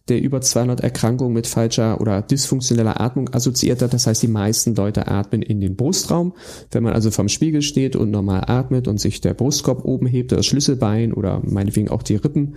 [0.08, 3.92] der über 200 Erkrankungen mit falscher oder dysfunktioneller Atmung assoziiert hat.
[3.92, 6.34] Das heißt, die meisten Leute atmen in den Brustraum.
[6.70, 10.32] Wenn man also vom Spiegel steht und normal atmet und sich der Brustkorb oben hebt,
[10.32, 12.56] das Schlüsselbein oder meinetwegen auch die Rippen,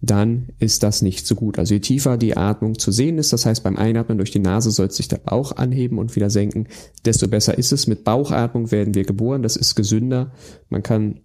[0.00, 1.58] dann ist das nicht so gut.
[1.58, 4.70] Also je tiefer die Atmung zu sehen ist, das heißt beim Einatmen durch die Nase
[4.70, 6.68] soll sich der Bauch anheben und wieder senken,
[7.04, 7.86] desto besser ist es.
[7.86, 10.32] Mit Bauchatmung werden wir geboren, das ist gesünder.
[10.68, 11.20] Man kann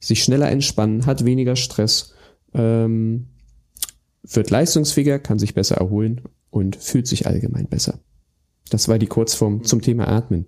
[0.00, 2.14] sich schneller entspannen, hat weniger Stress.
[2.54, 3.28] Ähm,
[4.30, 8.00] wird leistungsfähiger, kann sich besser erholen und fühlt sich allgemein besser.
[8.70, 10.46] Das war die Kurzform zum Thema Atmen.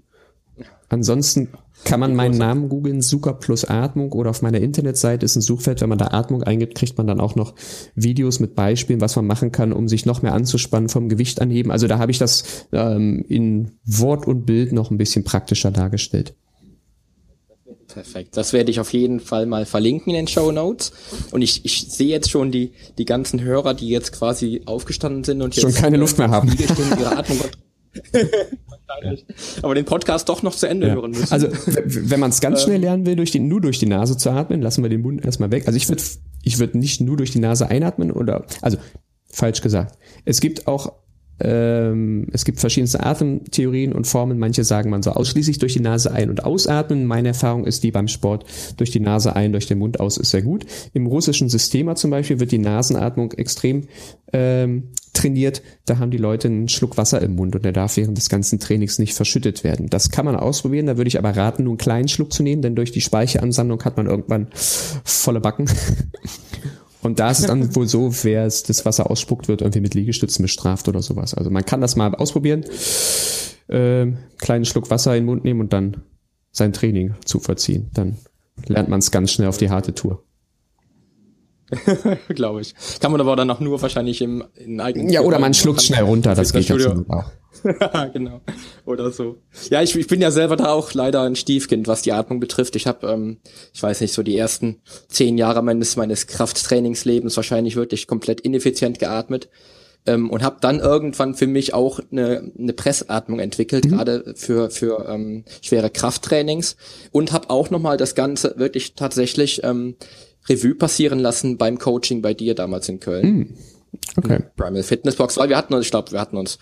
[0.89, 1.49] Ansonsten
[1.85, 5.81] kann man meinen Namen googeln, Suka plus Atmung oder auf meiner Internetseite ist ein Suchfeld,
[5.81, 7.55] wenn man da Atmung eingibt, kriegt man dann auch noch
[7.95, 11.71] Videos mit Beispielen, was man machen kann, um sich noch mehr anzuspannen, vom Gewicht anheben.
[11.71, 16.35] Also da habe ich das ähm, in Wort und Bild noch ein bisschen praktischer dargestellt.
[17.99, 18.37] Perfekt.
[18.37, 20.93] Das werde ich auf jeden Fall mal verlinken in den Show Notes.
[21.33, 25.43] Und ich, ich sehe jetzt schon die, die ganzen Hörer, die jetzt quasi aufgestanden sind
[25.43, 26.49] und jetzt schon keine Luft mehr haben.
[26.57, 27.41] ihre Atmung
[29.63, 30.95] aber den Podcast doch noch zu Ende ja.
[30.95, 31.33] hören müssen.
[31.33, 34.31] Also, wenn man es ganz schnell lernen will, durch die, nur durch die Nase zu
[34.31, 35.67] atmen, lassen wir den Mund erstmal weg.
[35.67, 36.03] Also ich würde
[36.45, 38.79] ich würde nicht nur durch die Nase einatmen oder, also
[39.29, 39.99] falsch gesagt.
[40.25, 41.08] Es gibt auch ähm,
[41.41, 44.39] es gibt verschiedenste Atemtheorien und Formen.
[44.39, 47.07] Manche sagen, man soll ausschließlich durch die Nase ein- und ausatmen.
[47.07, 48.45] Meine Erfahrung ist die beim Sport
[48.77, 50.67] durch die Nase ein, durch den Mund aus ist sehr gut.
[50.95, 53.87] Im russischen Systema zum Beispiel wird die Nasenatmung extrem
[54.33, 55.63] ähm, trainiert.
[55.87, 58.59] Da haben die Leute einen Schluck Wasser im Mund und der darf während des ganzen
[58.59, 59.89] Trainings nicht verschüttet werden.
[59.89, 60.87] Das kann man ausprobieren.
[60.87, 63.85] Da würde ich aber raten, nur einen kleinen Schluck zu nehmen, denn durch die Speicheransammlung
[63.85, 65.71] hat man irgendwann volle Backen.
[67.09, 69.95] Und da ist es dann wohl so, wer es das Wasser ausspuckt, wird irgendwie mit
[69.95, 71.33] Liegestützen bestraft oder sowas.
[71.33, 72.67] Also man kann das mal ausprobieren.
[73.71, 76.03] Ähm, kleinen Schluck Wasser in den Mund nehmen und dann
[76.53, 77.91] sein Training zu verziehen.
[77.95, 78.19] Dann
[78.67, 80.23] lernt man es ganz schnell auf die harte Tour.
[82.29, 82.75] Glaube ich.
[83.01, 86.05] Kann man aber dann auch nur wahrscheinlich im in eigenen Ja, oder man schluckt schnell
[86.05, 86.77] runter, das geht ja
[87.09, 87.31] auch.
[88.13, 88.41] genau.
[88.85, 89.39] Oder so.
[89.71, 92.77] Ja, ich, ich bin ja selber da auch leider ein Stiefkind, was die Atmung betrifft.
[92.77, 93.39] Ich habe, ähm,
[93.73, 98.99] ich weiß nicht, so die ersten zehn Jahre meines meines Krafttrainingslebens wahrscheinlich wirklich komplett ineffizient
[98.99, 99.49] geatmet
[100.07, 103.91] ähm, und habe dann irgendwann für mich auch eine, eine Pressatmung entwickelt, mhm.
[103.91, 106.77] gerade für für ähm, schwere Krafttrainings
[107.13, 109.97] und habe auch noch mal das Ganze wirklich tatsächlich ähm,
[110.49, 113.27] Revue passieren lassen beim Coaching bei dir damals in Köln.
[113.27, 113.55] Mhm.
[114.17, 114.41] Okay.
[114.57, 116.59] Primal Fitness Box, weil wir hatten uns, ich glaube, wir hatten uns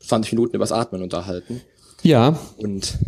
[0.00, 1.60] 20 Minuten übers Atmen unterhalten.
[2.02, 2.38] Ja.
[2.56, 2.98] Und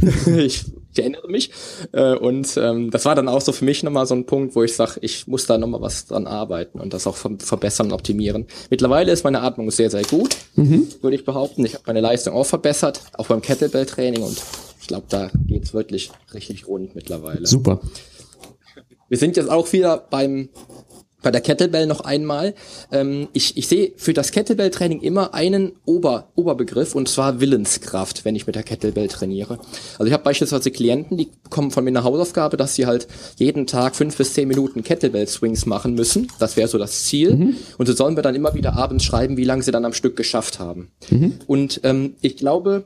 [0.00, 0.26] ich,
[0.92, 1.50] ich erinnere mich.
[1.92, 4.62] Äh, und ähm, das war dann auch so für mich nochmal so ein Punkt, wo
[4.62, 8.46] ich sage, ich muss da nochmal was dran arbeiten und das auch verbessern, optimieren.
[8.70, 10.88] Mittlerweile ist meine Atmung sehr, sehr gut, mhm.
[11.02, 11.64] würde ich behaupten.
[11.64, 14.40] Ich habe meine Leistung auch verbessert, auch beim Kettlebell-Training und
[14.80, 17.46] ich glaube, da geht's wirklich richtig rund mittlerweile.
[17.46, 17.80] Super.
[19.08, 20.48] Wir sind jetzt auch wieder beim
[21.20, 22.54] bei der Kettlebell noch einmal.
[22.92, 28.36] Ähm, ich, ich sehe für das Kettlebell-Training immer einen Ober, Oberbegriff und zwar Willenskraft, wenn
[28.36, 29.58] ich mit der Kettlebell trainiere.
[29.98, 33.66] Also ich habe beispielsweise Klienten, die bekommen von mir eine Hausaufgabe, dass sie halt jeden
[33.66, 36.30] Tag fünf bis zehn Minuten Kettlebell-Swings machen müssen.
[36.38, 37.34] Das wäre so das Ziel.
[37.34, 37.56] Mhm.
[37.78, 40.14] Und so sollen wir dann immer wieder abends schreiben, wie lange sie dann am Stück
[40.16, 40.92] geschafft haben.
[41.10, 41.40] Mhm.
[41.48, 42.84] Und ähm, ich glaube,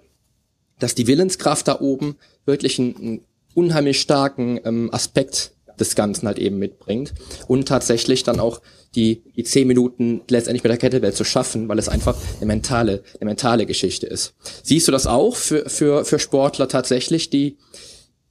[0.78, 3.20] dass die Willenskraft da oben wirklich einen, einen
[3.54, 5.52] unheimlich starken ähm, Aspekt
[5.88, 7.12] des Ganzen halt eben mitbringt
[7.48, 8.60] und tatsächlich dann auch
[8.94, 13.02] die, die zehn Minuten letztendlich mit der Kettlebell zu schaffen, weil es einfach eine mentale,
[13.20, 14.34] eine mentale Geschichte ist.
[14.62, 17.56] Siehst du das auch für, für, für Sportler tatsächlich, die,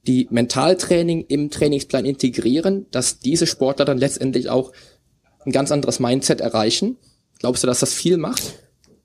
[0.06, 4.72] die Mentaltraining im Trainingsplan integrieren, dass diese Sportler dann letztendlich auch
[5.44, 6.96] ein ganz anderes Mindset erreichen?
[7.40, 8.42] Glaubst du, dass das viel macht?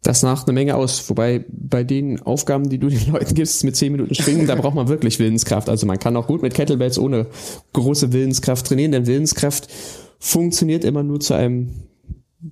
[0.08, 1.10] Das macht eine Menge aus.
[1.10, 4.76] Wobei bei den Aufgaben, die du den Leuten gibst, mit zehn Minuten springen, da braucht
[4.76, 5.68] man wirklich Willenskraft.
[5.68, 7.28] Also man kann auch gut mit Kettlebells ohne
[7.74, 9.68] große Willenskraft trainieren, denn Willenskraft
[10.18, 11.72] funktioniert immer nur zu einem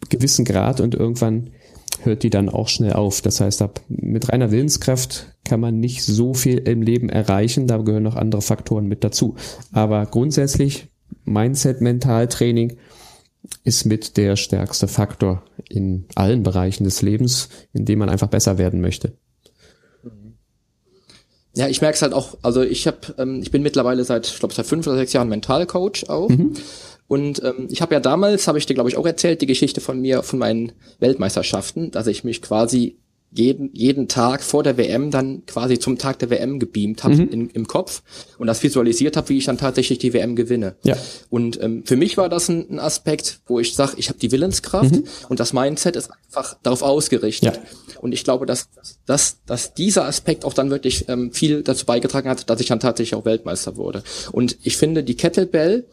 [0.09, 1.51] gewissen Grad und irgendwann
[2.03, 3.21] hört die dann auch schnell auf.
[3.21, 7.67] Das heißt, ab, mit reiner Willenskraft kann man nicht so viel im Leben erreichen.
[7.67, 9.35] Da gehören noch andere Faktoren mit dazu.
[9.71, 10.89] Aber grundsätzlich
[11.23, 12.75] Mindset, Mentaltraining
[13.63, 18.57] ist mit der stärkste Faktor in allen Bereichen des Lebens, in dem man einfach besser
[18.57, 19.17] werden möchte.
[21.55, 24.39] Ja, ich merke es halt auch, also ich habe, ähm, ich bin mittlerweile seit, ich
[24.39, 26.29] glaube seit fünf oder sechs Jahren Mentalcoach auch.
[26.29, 26.53] Mhm.
[27.07, 29.79] Und ähm, ich habe ja damals, habe ich dir glaube ich auch erzählt, die Geschichte
[29.79, 32.97] von mir, von meinen Weltmeisterschaften, dass ich mich quasi
[33.31, 37.49] jeden, jeden Tag vor der WM dann quasi zum Tag der WM gebeamt habe mhm.
[37.53, 38.01] im Kopf
[38.37, 40.75] und das visualisiert habe, wie ich dann tatsächlich die WM gewinne.
[40.83, 40.95] Ja.
[41.29, 44.31] Und ähm, für mich war das ein, ein Aspekt, wo ich sage, ich habe die
[44.31, 45.03] Willenskraft mhm.
[45.27, 47.55] und das Mindset ist einfach darauf ausgerichtet.
[47.55, 47.61] Ja.
[48.01, 48.69] Und ich glaube, dass,
[49.05, 52.79] dass, dass dieser Aspekt auch dann wirklich ähm, viel dazu beigetragen hat, dass ich dann
[52.79, 54.03] tatsächlich auch Weltmeister wurde.
[54.31, 55.85] Und ich finde, die Kettlebell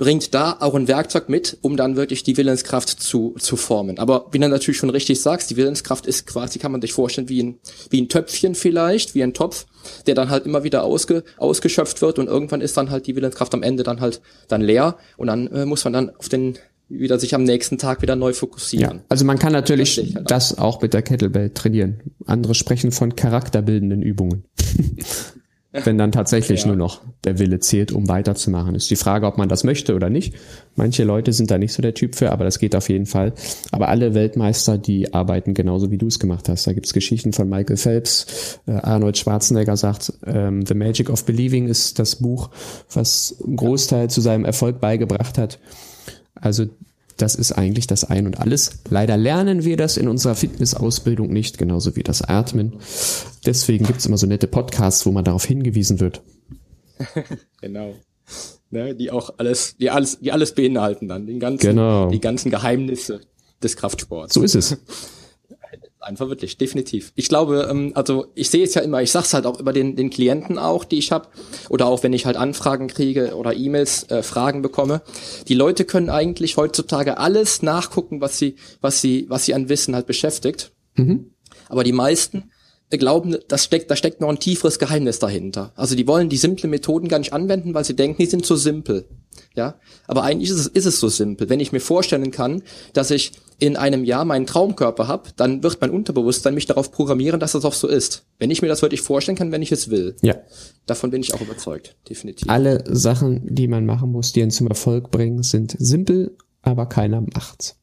[0.00, 3.98] bringt da auch ein Werkzeug mit, um dann wirklich die Willenskraft zu, zu formen.
[3.98, 7.28] Aber wie du natürlich schon richtig sagst, die Willenskraft ist quasi, kann man sich vorstellen,
[7.28, 7.58] wie ein,
[7.90, 9.66] wie ein Töpfchen vielleicht, wie ein Topf,
[10.06, 13.52] der dann halt immer wieder ausge, ausgeschöpft wird und irgendwann ist dann halt die Willenskraft
[13.52, 16.56] am Ende dann halt dann leer und dann äh, muss man dann auf den
[16.88, 18.96] wieder sich am nächsten Tag wieder neu fokussieren.
[18.96, 22.00] Ja, also man kann natürlich das, halt das auch mit der Kettlebell trainieren.
[22.24, 24.44] Andere sprechen von charakterbildenden Übungen.
[25.84, 26.66] wenn dann tatsächlich ja.
[26.68, 28.74] nur noch der Wille zählt, um weiterzumachen.
[28.74, 30.34] Ist die Frage, ob man das möchte oder nicht.
[30.74, 33.34] Manche Leute sind da nicht so der Typ für, aber das geht auf jeden Fall.
[33.70, 36.66] Aber alle Weltmeister, die arbeiten genauso, wie du es gemacht hast.
[36.66, 38.60] Da gibt's Geschichten von Michael Phelps.
[38.66, 42.50] Äh, Arnold Schwarzenegger sagt, ähm, The Magic of Believing ist das Buch,
[42.92, 45.60] was einen Großteil zu seinem Erfolg beigebracht hat.
[46.34, 46.66] Also
[47.20, 48.80] das ist eigentlich das Ein und Alles.
[48.88, 52.74] Leider lernen wir das in unserer Fitnessausbildung nicht, genauso wie das Atmen.
[53.46, 56.22] Deswegen gibt's immer so nette Podcasts, wo man darauf hingewiesen wird.
[57.60, 57.94] genau.
[58.70, 62.08] Ne, die auch alles, die alles, die alles beinhalten dann, den ganzen, genau.
[62.08, 63.20] die ganzen Geheimnisse
[63.62, 64.34] des Kraftsports.
[64.34, 64.76] So ist es.
[66.02, 67.12] Einfach wirklich, definitiv.
[67.14, 69.96] Ich glaube, ähm, also ich sehe es ja immer, ich sag's halt auch über den,
[69.96, 71.28] den Klienten auch, die ich habe,
[71.68, 75.02] oder auch wenn ich halt Anfragen kriege oder E-Mails, äh, Fragen bekomme.
[75.48, 79.94] Die Leute können eigentlich heutzutage alles nachgucken, was sie, was sie, was sie an Wissen
[79.94, 80.72] halt beschäftigt.
[80.94, 81.32] Mhm.
[81.68, 82.50] Aber die meisten
[82.98, 85.72] glauben, das steckt, da steckt noch ein tieferes Geheimnis dahinter.
[85.76, 88.56] Also die wollen die simple Methoden gar nicht anwenden, weil sie denken, die sind zu
[88.56, 89.06] simpel.
[89.54, 89.76] Ja,
[90.06, 91.48] aber eigentlich ist es, ist es so simpel.
[91.48, 95.80] Wenn ich mir vorstellen kann, dass ich in einem Jahr meinen Traumkörper habe, dann wird
[95.80, 98.24] mein Unterbewusstsein mich darauf programmieren, dass das auch so ist.
[98.38, 100.16] Wenn ich mir das wirklich vorstellen kann, wenn ich es will.
[100.22, 100.36] Ja.
[100.86, 102.48] Davon bin ich auch überzeugt, definitiv.
[102.48, 107.20] Alle Sachen, die man machen muss, die einen zum Erfolg bringen, sind simpel, aber keiner
[107.20, 107.76] macht's.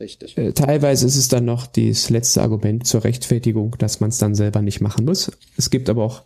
[0.00, 0.36] Richtig.
[0.36, 4.34] Äh, teilweise ist es dann noch das letzte Argument zur Rechtfertigung, dass man es dann
[4.34, 5.30] selber nicht machen muss.
[5.56, 6.22] Es gibt aber auch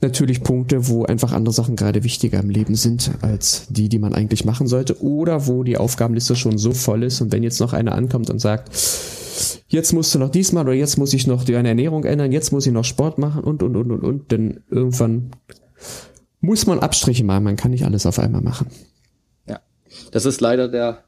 [0.00, 4.14] natürlich Punkte, wo einfach andere Sachen gerade wichtiger im Leben sind als die, die man
[4.14, 5.00] eigentlich machen sollte.
[5.00, 8.40] Oder wo die Aufgabenliste schon so voll ist und wenn jetzt noch einer ankommt und
[8.40, 8.70] sagt,
[9.68, 12.66] jetzt musst du noch diesmal oder jetzt muss ich noch deine Ernährung ändern, jetzt muss
[12.66, 15.30] ich noch Sport machen und, und, und, und, und, denn irgendwann
[16.40, 17.44] muss man Abstriche machen.
[17.44, 18.66] Man kann nicht alles auf einmal machen.
[19.48, 19.60] Ja,
[20.10, 21.04] das ist leider der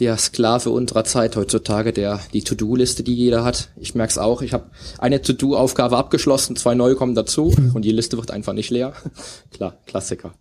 [0.00, 3.68] der Sklave unserer Zeit heutzutage, der die To-Do-Liste, die jeder hat.
[3.76, 8.16] Ich merk's auch, ich habe eine To-Do-Aufgabe abgeschlossen, zwei neue kommen dazu und die Liste
[8.16, 8.94] wird einfach nicht leer.
[9.52, 10.34] Klar, Klassiker.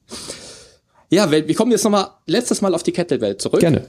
[1.09, 3.59] Ja, wir kommen jetzt nochmal letztes Mal auf die Kettlebell zurück.
[3.59, 3.85] Gerne.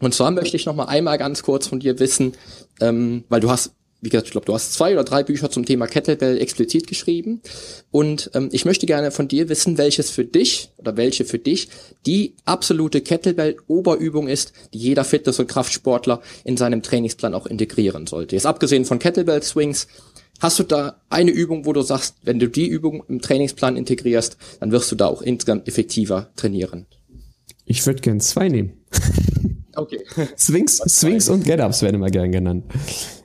[0.00, 2.32] Und zwar möchte ich nochmal einmal ganz kurz von dir wissen,
[2.80, 5.66] ähm, weil du hast wie gesagt, ich glaube, du hast zwei oder drei Bücher zum
[5.66, 7.42] Thema Kettlebell explizit geschrieben.
[7.90, 11.68] Und ähm, ich möchte gerne von dir wissen, welches für dich oder welche für dich
[12.06, 18.36] die absolute Kettlebell-Oberübung ist, die jeder Fitness- und Kraftsportler in seinem Trainingsplan auch integrieren sollte.
[18.36, 19.86] Jetzt abgesehen von Kettlebell-Swings,
[20.40, 24.38] hast du da eine Übung, wo du sagst, wenn du die Übung im Trainingsplan integrierst,
[24.60, 26.86] dann wirst du da auch insgesamt effektiver trainieren?
[27.66, 28.72] Ich würde gern zwei nehmen.
[29.76, 30.00] Okay.
[30.36, 32.64] Swings, Swings und Get-Ups werden immer gern genannt.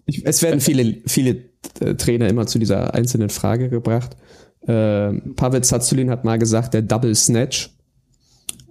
[0.06, 1.46] Ich, es werden viele, viele
[1.80, 4.15] äh, Trainer immer zu dieser einzelnen Frage gebracht.
[4.68, 7.72] Äh, Pavel Zazulin hat mal gesagt, der Double Snatch.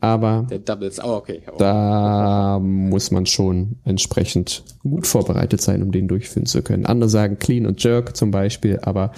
[0.00, 1.40] Aber der Doubles, oh, okay.
[1.50, 1.56] Oh.
[1.56, 6.84] da muss man schon entsprechend gut vorbereitet sein, um den durchführen zu können.
[6.84, 9.12] Andere sagen Clean und Jerk zum Beispiel, aber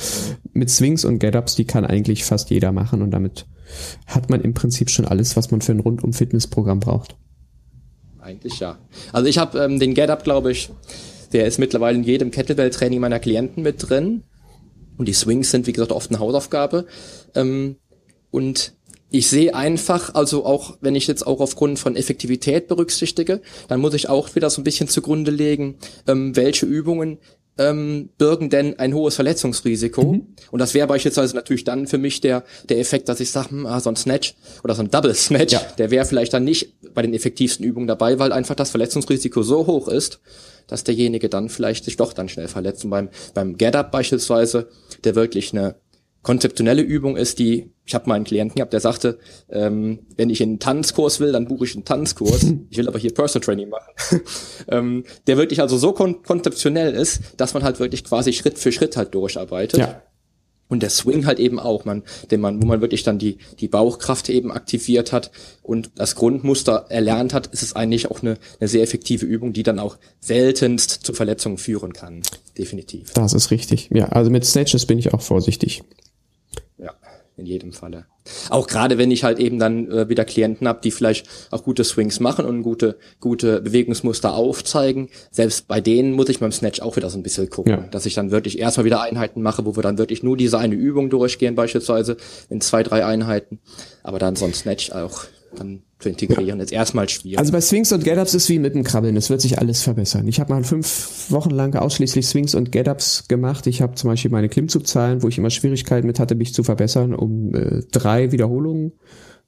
[0.53, 3.47] mit Swings und Get-Ups, die kann eigentlich fast jeder machen und damit
[4.07, 7.17] hat man im Prinzip schon alles, was man für ein Rundum-Fitnessprogramm braucht.
[8.21, 8.79] Eigentlich ja.
[9.13, 10.71] Also ich habe ähm, den Get-Up, glaube ich,
[11.33, 14.23] der ist mittlerweile in jedem Kettlebell-Training meiner Klienten mit drin.
[14.97, 16.87] Und die Swings sind, wie gesagt, oft eine Hausaufgabe.
[17.35, 17.77] Ähm,
[18.31, 18.73] und
[19.11, 23.95] ich sehe einfach, also auch wenn ich jetzt auch aufgrund von Effektivität berücksichtige, dann muss
[23.95, 27.19] ich auch wieder so ein bisschen zugrunde legen, ähm, welche Übungen
[27.59, 30.13] ähm, birgen denn ein hohes Verletzungsrisiko.
[30.13, 30.27] Mhm.
[30.51, 33.67] Und das wäre beispielsweise natürlich dann für mich der, der Effekt, dass ich sage, hm,
[33.67, 35.61] ah, so ein Snatch oder so ein Double Snatch, ja.
[35.79, 39.67] der wäre vielleicht dann nicht bei den effektivsten Übungen dabei, weil einfach das Verletzungsrisiko so
[39.67, 40.21] hoch ist,
[40.67, 42.85] dass derjenige dann vielleicht sich doch dann schnell verletzt.
[42.85, 44.69] Und beim, beim Get-Up beispielsweise,
[45.05, 45.77] der wirklich eine
[46.23, 49.19] konzeptionelle Übung ist, die, ich habe mal einen Klienten gehabt, der sagte,
[49.49, 52.45] ähm, wenn ich einen Tanzkurs will, dann buche ich einen Tanzkurs.
[52.69, 54.21] Ich will aber hier Personal Training machen.
[54.69, 58.73] ähm, der wirklich also so kon konzeptionell ist, dass man halt wirklich quasi Schritt für
[58.73, 59.79] Schritt halt durcharbeitet.
[59.79, 60.03] Ja.
[60.69, 63.69] Und der Swing halt eben auch, man, den man, wo man wirklich dann die, die
[63.69, 65.31] Bauchkraft eben aktiviert hat
[65.63, 69.63] und das Grundmuster erlernt hat, ist es eigentlich auch eine, eine sehr effektive Übung, die
[69.63, 72.23] dann auch seltenst zu Verletzungen führen kann.
[72.59, 73.13] Definitiv.
[73.15, 73.91] Das ist richtig.
[73.93, 75.85] Ja, also mit Snatches bin ich auch vorsichtig
[77.37, 78.07] in jedem Falle.
[78.49, 81.85] Auch gerade wenn ich halt eben dann äh, wieder Klienten habe, die vielleicht auch gute
[81.85, 86.97] Swings machen und gute gute Bewegungsmuster aufzeigen, selbst bei denen muss ich beim Snatch auch
[86.97, 87.89] wieder so ein bisschen gucken, ja.
[87.91, 90.75] dass ich dann wirklich erstmal wieder Einheiten mache, wo wir dann wirklich nur diese eine
[90.75, 92.17] Übung durchgehen beispielsweise
[92.49, 93.61] in zwei drei Einheiten,
[94.03, 95.25] aber dann so ein Snatch auch
[95.57, 97.39] dann zu integrieren, ist erstmal schwierig.
[97.39, 100.29] Also bei Swings und Get-Ups ist wie mit dem Krabbeln, es wird sich alles verbessern.
[100.29, 103.67] Ich habe mal fünf Wochen lang ausschließlich Swings und Get-Ups gemacht.
[103.67, 107.15] Ich habe zum Beispiel meine Klimmzugzahlen, wo ich immer Schwierigkeiten mit hatte, mich zu verbessern,
[107.15, 108.93] um äh, drei Wiederholungen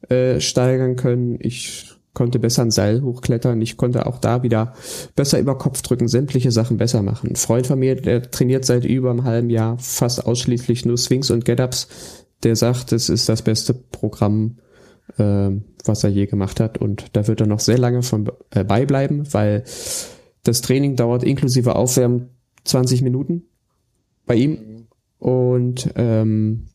[0.09, 1.39] äh, steigern können.
[1.41, 3.61] Ich konnte besser ein Seil hochklettern.
[3.63, 4.75] Ich konnte auch da wieder
[5.15, 7.31] besser über Kopf drücken, sämtliche Sachen besser machen.
[7.31, 11.31] Ein Freund von mir, der trainiert seit über einem halben Jahr fast ausschließlich nur Swings
[11.31, 11.89] und Get-Ups.
[12.43, 14.59] Der sagt, es ist das beste Programm,
[15.17, 15.51] äh,
[15.85, 16.79] was er je gemacht hat.
[16.79, 19.65] Und da wird er noch sehr lange von äh, beibleiben, weil
[20.43, 22.31] das Training dauert inklusive Aufwärmen
[22.65, 23.45] 20 Minuten
[24.27, 24.87] bei ihm.
[25.19, 26.69] Und ähm,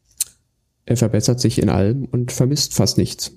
[0.85, 3.31] er verbessert sich in allem und vermisst fast nichts.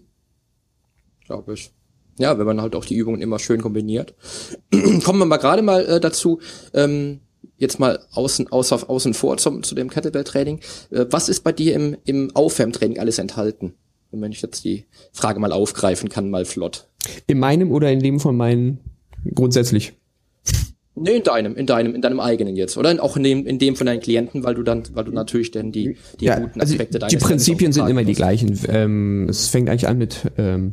[1.24, 1.72] Glaube ich.
[2.18, 4.14] Ja, wenn man halt auch die Übungen immer schön kombiniert.
[5.04, 6.40] Kommen wir mal gerade mal äh, dazu,
[6.72, 7.20] ähm,
[7.58, 10.60] jetzt mal außen, außer, außen vor zum, zu dem Kettlebell-Training.
[10.90, 13.74] Äh, was ist bei dir im, im Aufwärmtraining alles enthalten?
[14.20, 16.88] Wenn ich jetzt die Frage mal aufgreifen kann, mal flott.
[17.26, 18.80] In meinem oder in dem von meinen
[19.34, 19.94] grundsätzlich?
[20.98, 23.02] Nee, in deinem, in deinem, in deinem eigenen jetzt, oder?
[23.02, 25.70] Auch in dem, in dem von deinen Klienten, weil du dann, weil du natürlich dann
[25.70, 28.58] die, die ja, guten also Aspekte also Die Prinzipien sind immer die gleichen.
[28.68, 30.72] Ähm, es fängt eigentlich an mit ähm,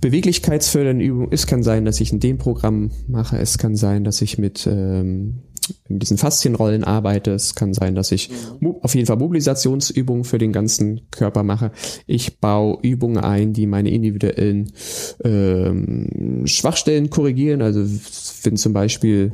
[0.00, 1.28] beweglichkeitsfördernden Übungen.
[1.32, 3.36] Es kann sein, dass ich in dem Programm mache.
[3.36, 5.40] Es kann sein, dass ich mit ähm,
[5.88, 7.32] mit diesen Faszienrollen arbeite.
[7.32, 8.76] Es kann sein, dass ich mhm.
[8.82, 11.72] auf jeden Fall Mobilisationsübungen für den ganzen Körper mache.
[12.06, 14.72] Ich baue Übungen ein, die meine individuellen
[15.24, 17.62] ähm, Schwachstellen korrigieren.
[17.62, 17.84] Also
[18.42, 19.32] wenn zum Beispiel,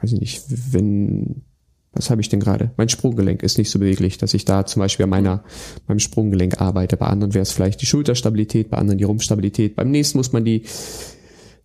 [0.00, 1.42] weiß ich nicht, wenn
[1.92, 2.70] was habe ich denn gerade?
[2.76, 5.44] Mein Sprunggelenk ist nicht so beweglich, dass ich da zum Beispiel an meiner,
[5.88, 6.96] meinem Sprunggelenk arbeite.
[6.96, 9.74] Bei anderen wäre es vielleicht die Schulterstabilität, bei anderen die Rumpfstabilität.
[9.74, 10.62] Beim nächsten muss man die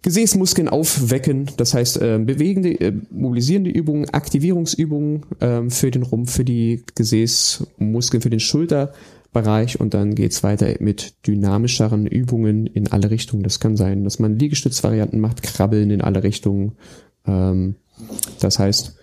[0.01, 6.45] Gesäßmuskeln aufwecken, das heißt äh, bewegende, äh, mobilisierende Übungen, Aktivierungsübungen äh, für den Rumpf, für
[6.45, 13.43] die Gesäßmuskeln, für den Schulterbereich und dann geht's weiter mit dynamischeren Übungen in alle Richtungen.
[13.43, 16.73] Das kann sein, dass man Liegestützvarianten macht, Krabbeln in alle Richtungen.
[17.25, 17.75] Ähm,
[18.39, 18.95] das heißt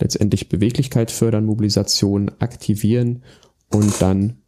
[0.00, 3.22] letztendlich Beweglichkeit fördern, Mobilisation aktivieren
[3.70, 4.38] und dann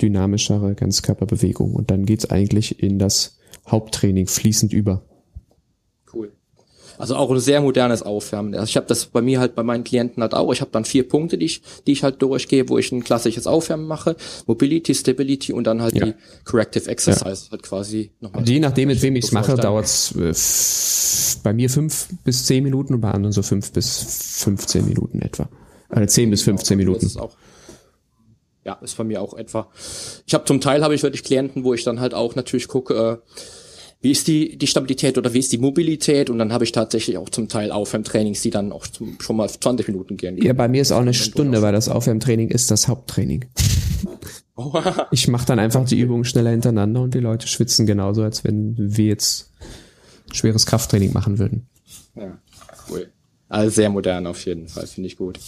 [0.00, 1.74] dynamischere Ganzkörperbewegungen.
[1.74, 5.02] Und dann geht's eigentlich in das Haupttraining fließend über.
[6.98, 8.54] Also auch ein sehr modernes Aufwärmen.
[8.54, 10.52] Also ich habe das bei mir halt bei meinen Klienten halt auch.
[10.52, 13.46] Ich habe dann vier Punkte, die ich, die ich halt durchgehe, wo ich ein klassisches
[13.46, 14.16] Aufwärmen mache.
[14.46, 16.06] Mobility, Stability und dann halt ja.
[16.06, 17.50] die Corrective Exercise ja.
[17.52, 18.48] halt quasi nochmal.
[18.48, 22.64] Je nachdem, mit wem ich es mache, dauert es äh, bei mir fünf bis zehn
[22.64, 25.48] Minuten und bei anderen so fünf bis 15 Minuten etwa.
[25.88, 27.18] Also zehn bis 15 genau, Minuten.
[27.18, 27.36] Auch,
[28.64, 29.68] ja, ist bei mir auch etwa.
[30.26, 33.22] Ich habe zum Teil habe ich wirklich Klienten, wo ich dann halt auch natürlich gucke,
[33.24, 33.30] äh,
[34.00, 37.18] wie ist die, die Stabilität oder wie ist die Mobilität und dann habe ich tatsächlich
[37.18, 40.40] auch zum Teil Aufwärmtrainings, die dann auch zum, schon mal 20 Minuten gehen.
[40.42, 43.46] Ja, bei mir ist auch eine Stunde, weil das Aufwärmtraining ist das Haupttraining.
[45.10, 48.74] ich mache dann einfach die Übungen schneller hintereinander und die Leute schwitzen genauso, als wenn
[48.76, 49.50] wir jetzt
[50.32, 51.66] schweres Krafttraining machen würden.
[52.14, 52.38] Ja,
[52.90, 53.10] cool.
[53.48, 55.38] Also sehr modern auf jeden Fall, finde ich gut.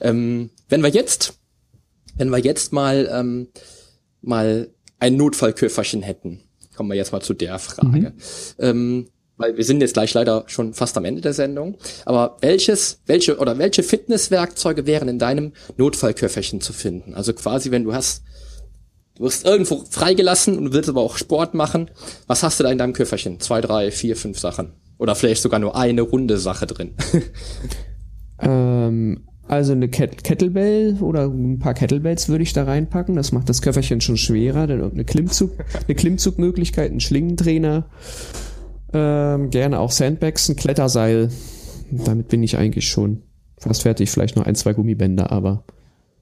[0.00, 1.38] Ähm, wenn wir jetzt,
[2.16, 3.48] wenn wir jetzt mal ähm,
[4.20, 6.40] mal ein Notfallköfferchen hätten,
[6.74, 7.88] kommen wir jetzt mal zu der Frage.
[7.88, 8.12] Mhm.
[8.58, 11.76] Ähm, weil wir sind jetzt gleich leider schon fast am Ende der Sendung.
[12.04, 17.14] Aber welches, welche oder welche Fitnesswerkzeuge wären in deinem Notfallköfferchen zu finden?
[17.14, 18.22] Also quasi, wenn du hast,
[19.16, 21.90] du wirst irgendwo freigelassen und willst aber auch Sport machen,
[22.26, 23.40] was hast du da in deinem Köfferchen?
[23.40, 24.74] Zwei, drei, vier, fünf Sachen.
[24.98, 26.94] Oder vielleicht sogar nur eine runde Sache drin.
[28.38, 28.71] ähm,
[29.52, 33.16] also eine Kettlebell oder ein paar Kettlebells würde ich da reinpacken.
[33.16, 34.66] Das macht das Köfferchen schon schwerer.
[34.66, 35.52] Dann eine Klimmzug,
[35.86, 37.84] eine Klimmzugmöglichkeit, ein Schlingentrainer,
[38.94, 41.30] ähm, gerne auch Sandbags, ein Kletterseil.
[41.90, 43.24] Damit bin ich eigentlich schon
[43.58, 44.10] fast fertig.
[44.10, 45.64] Vielleicht noch ein, zwei Gummibänder, aber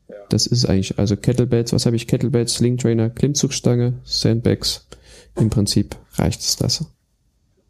[0.08, 0.16] ja.
[0.30, 2.08] das ist eigentlich, also Kettlebells, was habe ich?
[2.08, 4.88] Kettlebells, Slingtrainer, Klimmzugstange, Sandbags.
[5.38, 6.84] Im Prinzip reicht es das.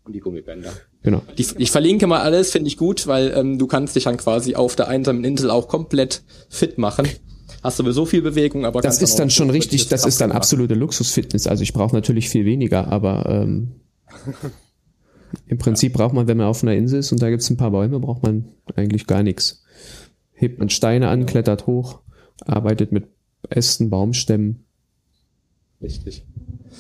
[0.05, 0.73] Und die Gummibänder.
[1.03, 1.23] Genau.
[1.39, 4.55] Die, ich verlinke mal alles, finde ich gut, weil ähm, du kannst dich dann quasi
[4.55, 7.09] auf der einsamen Insel auch komplett fit machen.
[7.63, 9.89] Hast sowieso viel Bewegung, aber das ist dann, dann schon richtig.
[9.89, 11.47] Das ist dann absolute Luxusfitness.
[11.47, 13.73] Also ich brauche natürlich viel weniger, aber ähm,
[15.47, 15.99] im Prinzip ja.
[15.99, 18.23] braucht man, wenn man auf einer Insel ist und da gibt's ein paar Bäume, braucht
[18.23, 18.47] man
[18.77, 19.63] eigentlich gar nichts.
[20.33, 21.27] Hebt man Steine an, ja.
[21.27, 22.01] klettert hoch,
[22.47, 23.09] arbeitet mit
[23.49, 24.65] Ästen, Baumstämmen.
[25.83, 26.25] Richtig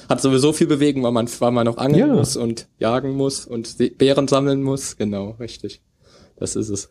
[0.08, 2.14] hat sowieso viel Bewegung, weil man, weil man noch angeln ja.
[2.14, 4.96] muss und jagen muss und Beeren sammeln muss.
[4.96, 5.80] Genau, richtig.
[6.36, 6.90] Das ist es.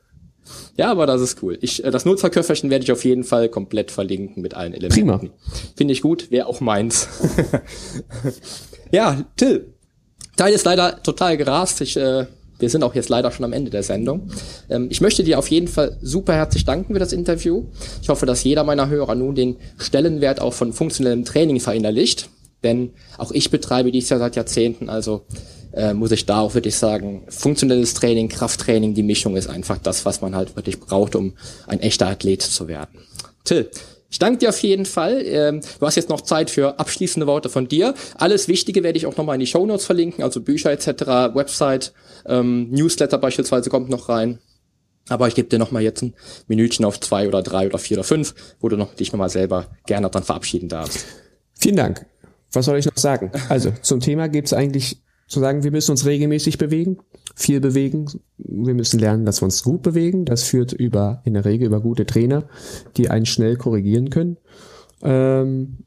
[0.78, 1.58] Ja, aber das ist cool.
[1.62, 4.96] Ich, äh, das Nutzerköfferchen werde ich auf jeden Fall komplett verlinken mit allen Elementen.
[4.96, 5.22] Prima.
[5.76, 7.08] Finde ich gut, wäre auch meins.
[8.92, 9.74] ja, Till.
[10.38, 11.82] Teil ist leider total gerast.
[11.82, 12.26] Ich, äh,
[12.60, 14.32] wir sind auch jetzt leider schon am Ende der Sendung.
[14.70, 17.66] Ähm, ich möchte dir auf jeden Fall super herzlich danken für das Interview.
[18.02, 22.30] Ich hoffe, dass jeder meiner Hörer nun den Stellenwert auch von funktionellem Training verinnerlicht.
[22.64, 25.26] Denn auch ich betreibe dies ja seit Jahrzehnten, also
[25.74, 30.06] äh, muss ich da auch wirklich sagen, funktionelles Training, Krafttraining, die Mischung ist einfach das,
[30.06, 31.34] was man halt wirklich braucht, um
[31.68, 33.00] ein echter Athlet zu werden.
[33.44, 33.70] Till,
[34.10, 35.22] ich danke dir auf jeden Fall.
[35.24, 37.94] Ähm, du hast jetzt noch Zeit für abschließende Worte von dir.
[38.18, 41.94] Alles Wichtige werde ich auch nochmal in die Show Notes verlinken, also Bücher etc., Website,
[42.26, 44.40] ähm, Newsletter beispielsweise kommt noch rein.
[45.08, 46.14] Aber ich gebe dir nochmal jetzt ein
[46.48, 49.68] Minütchen auf zwei oder drei oder vier oder fünf, wo du noch, dich nochmal selber
[49.88, 51.06] gerne dann verabschieden darfst.
[51.60, 52.06] Vielen Dank
[52.52, 53.32] was soll ich noch sagen?
[53.50, 56.98] Also zum Thema gibt es eigentlich zu sagen, wir müssen uns regelmäßig bewegen,
[57.36, 58.08] viel bewegen.
[58.38, 60.26] Wir müssen lernen, dass wir uns gut bewegen.
[60.26, 62.44] Das führt über in der Regel über gute Trainer,
[62.98, 64.38] die einen schnell korrigieren können.
[65.04, 65.78] Ähm,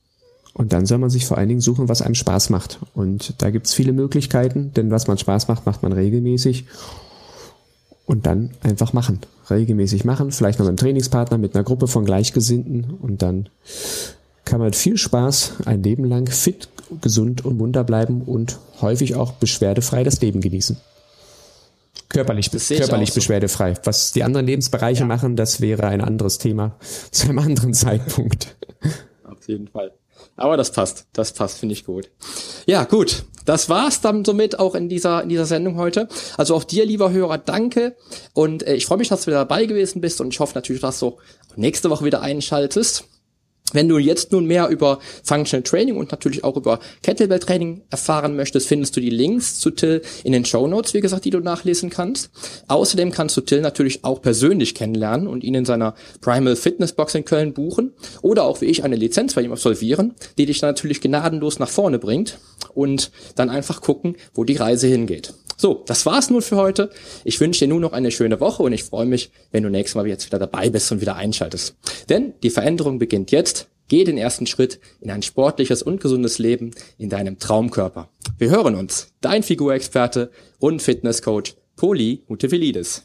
[0.55, 2.79] und dann soll man sich vor allen Dingen suchen, was einem Spaß macht.
[2.95, 6.67] Und da gibt es viele Möglichkeiten, denn was man Spaß macht, macht man regelmäßig.
[8.05, 9.21] Und dann einfach machen.
[9.49, 13.49] Regelmäßig machen, vielleicht noch mit einem Trainingspartner, mit einer Gruppe von Gleichgesinnten und dann
[14.53, 16.69] kann man mit viel Spaß ein Leben lang fit,
[17.01, 20.77] gesund und munter bleiben und häufig auch beschwerdefrei das Leben genießen.
[22.11, 23.15] Körperlich, körperlich so.
[23.15, 23.73] beschwerdefrei.
[23.85, 25.07] Was die anderen Lebensbereiche ja.
[25.07, 26.77] machen, das wäre ein anderes Thema
[27.11, 28.55] zu einem anderen Zeitpunkt.
[29.25, 29.93] Auf jeden Fall.
[30.37, 31.07] Aber das passt.
[31.15, 32.11] Das passt, finde ich gut.
[32.67, 33.25] Ja, gut.
[33.47, 36.09] Das war's dann somit auch in dieser, in dieser Sendung heute.
[36.37, 37.97] Also auch dir, lieber Hörer, danke.
[38.35, 40.83] Und äh, ich freue mich, dass du wieder dabei gewesen bist und ich hoffe natürlich,
[40.83, 41.17] dass du
[41.57, 43.09] nächste Woche wieder einschaltest.
[43.73, 48.37] Wenn du jetzt nun mehr über Functional Training und natürlich auch über Kettlebell Training erfahren
[48.37, 51.41] möchtest, findest du die Links zu Till in den Show Notes, wie gesagt, die du
[51.41, 52.31] nachlesen kannst.
[52.69, 57.15] Außerdem kannst du Till natürlich auch persönlich kennenlernen und ihn in seiner Primal Fitness Box
[57.15, 60.71] in Köln buchen oder auch wie ich eine Lizenz bei ihm absolvieren, die dich dann
[60.71, 62.39] natürlich gnadenlos nach vorne bringt
[62.75, 65.35] und dann einfach gucken, wo die Reise hingeht.
[65.63, 66.91] So, das war's nun für heute.
[67.23, 69.95] Ich wünsche dir nun noch eine schöne Woche und ich freue mich, wenn du nächstes
[69.95, 71.77] Mal jetzt wieder dabei bist und wieder einschaltest.
[72.09, 73.69] Denn die Veränderung beginnt jetzt.
[73.87, 78.09] Geh den ersten Schritt in ein sportliches und gesundes Leben in deinem Traumkörper.
[78.39, 79.13] Wir hören uns.
[79.21, 83.05] Dein Figurexperte und Fitnesscoach Poli Mutevelidis.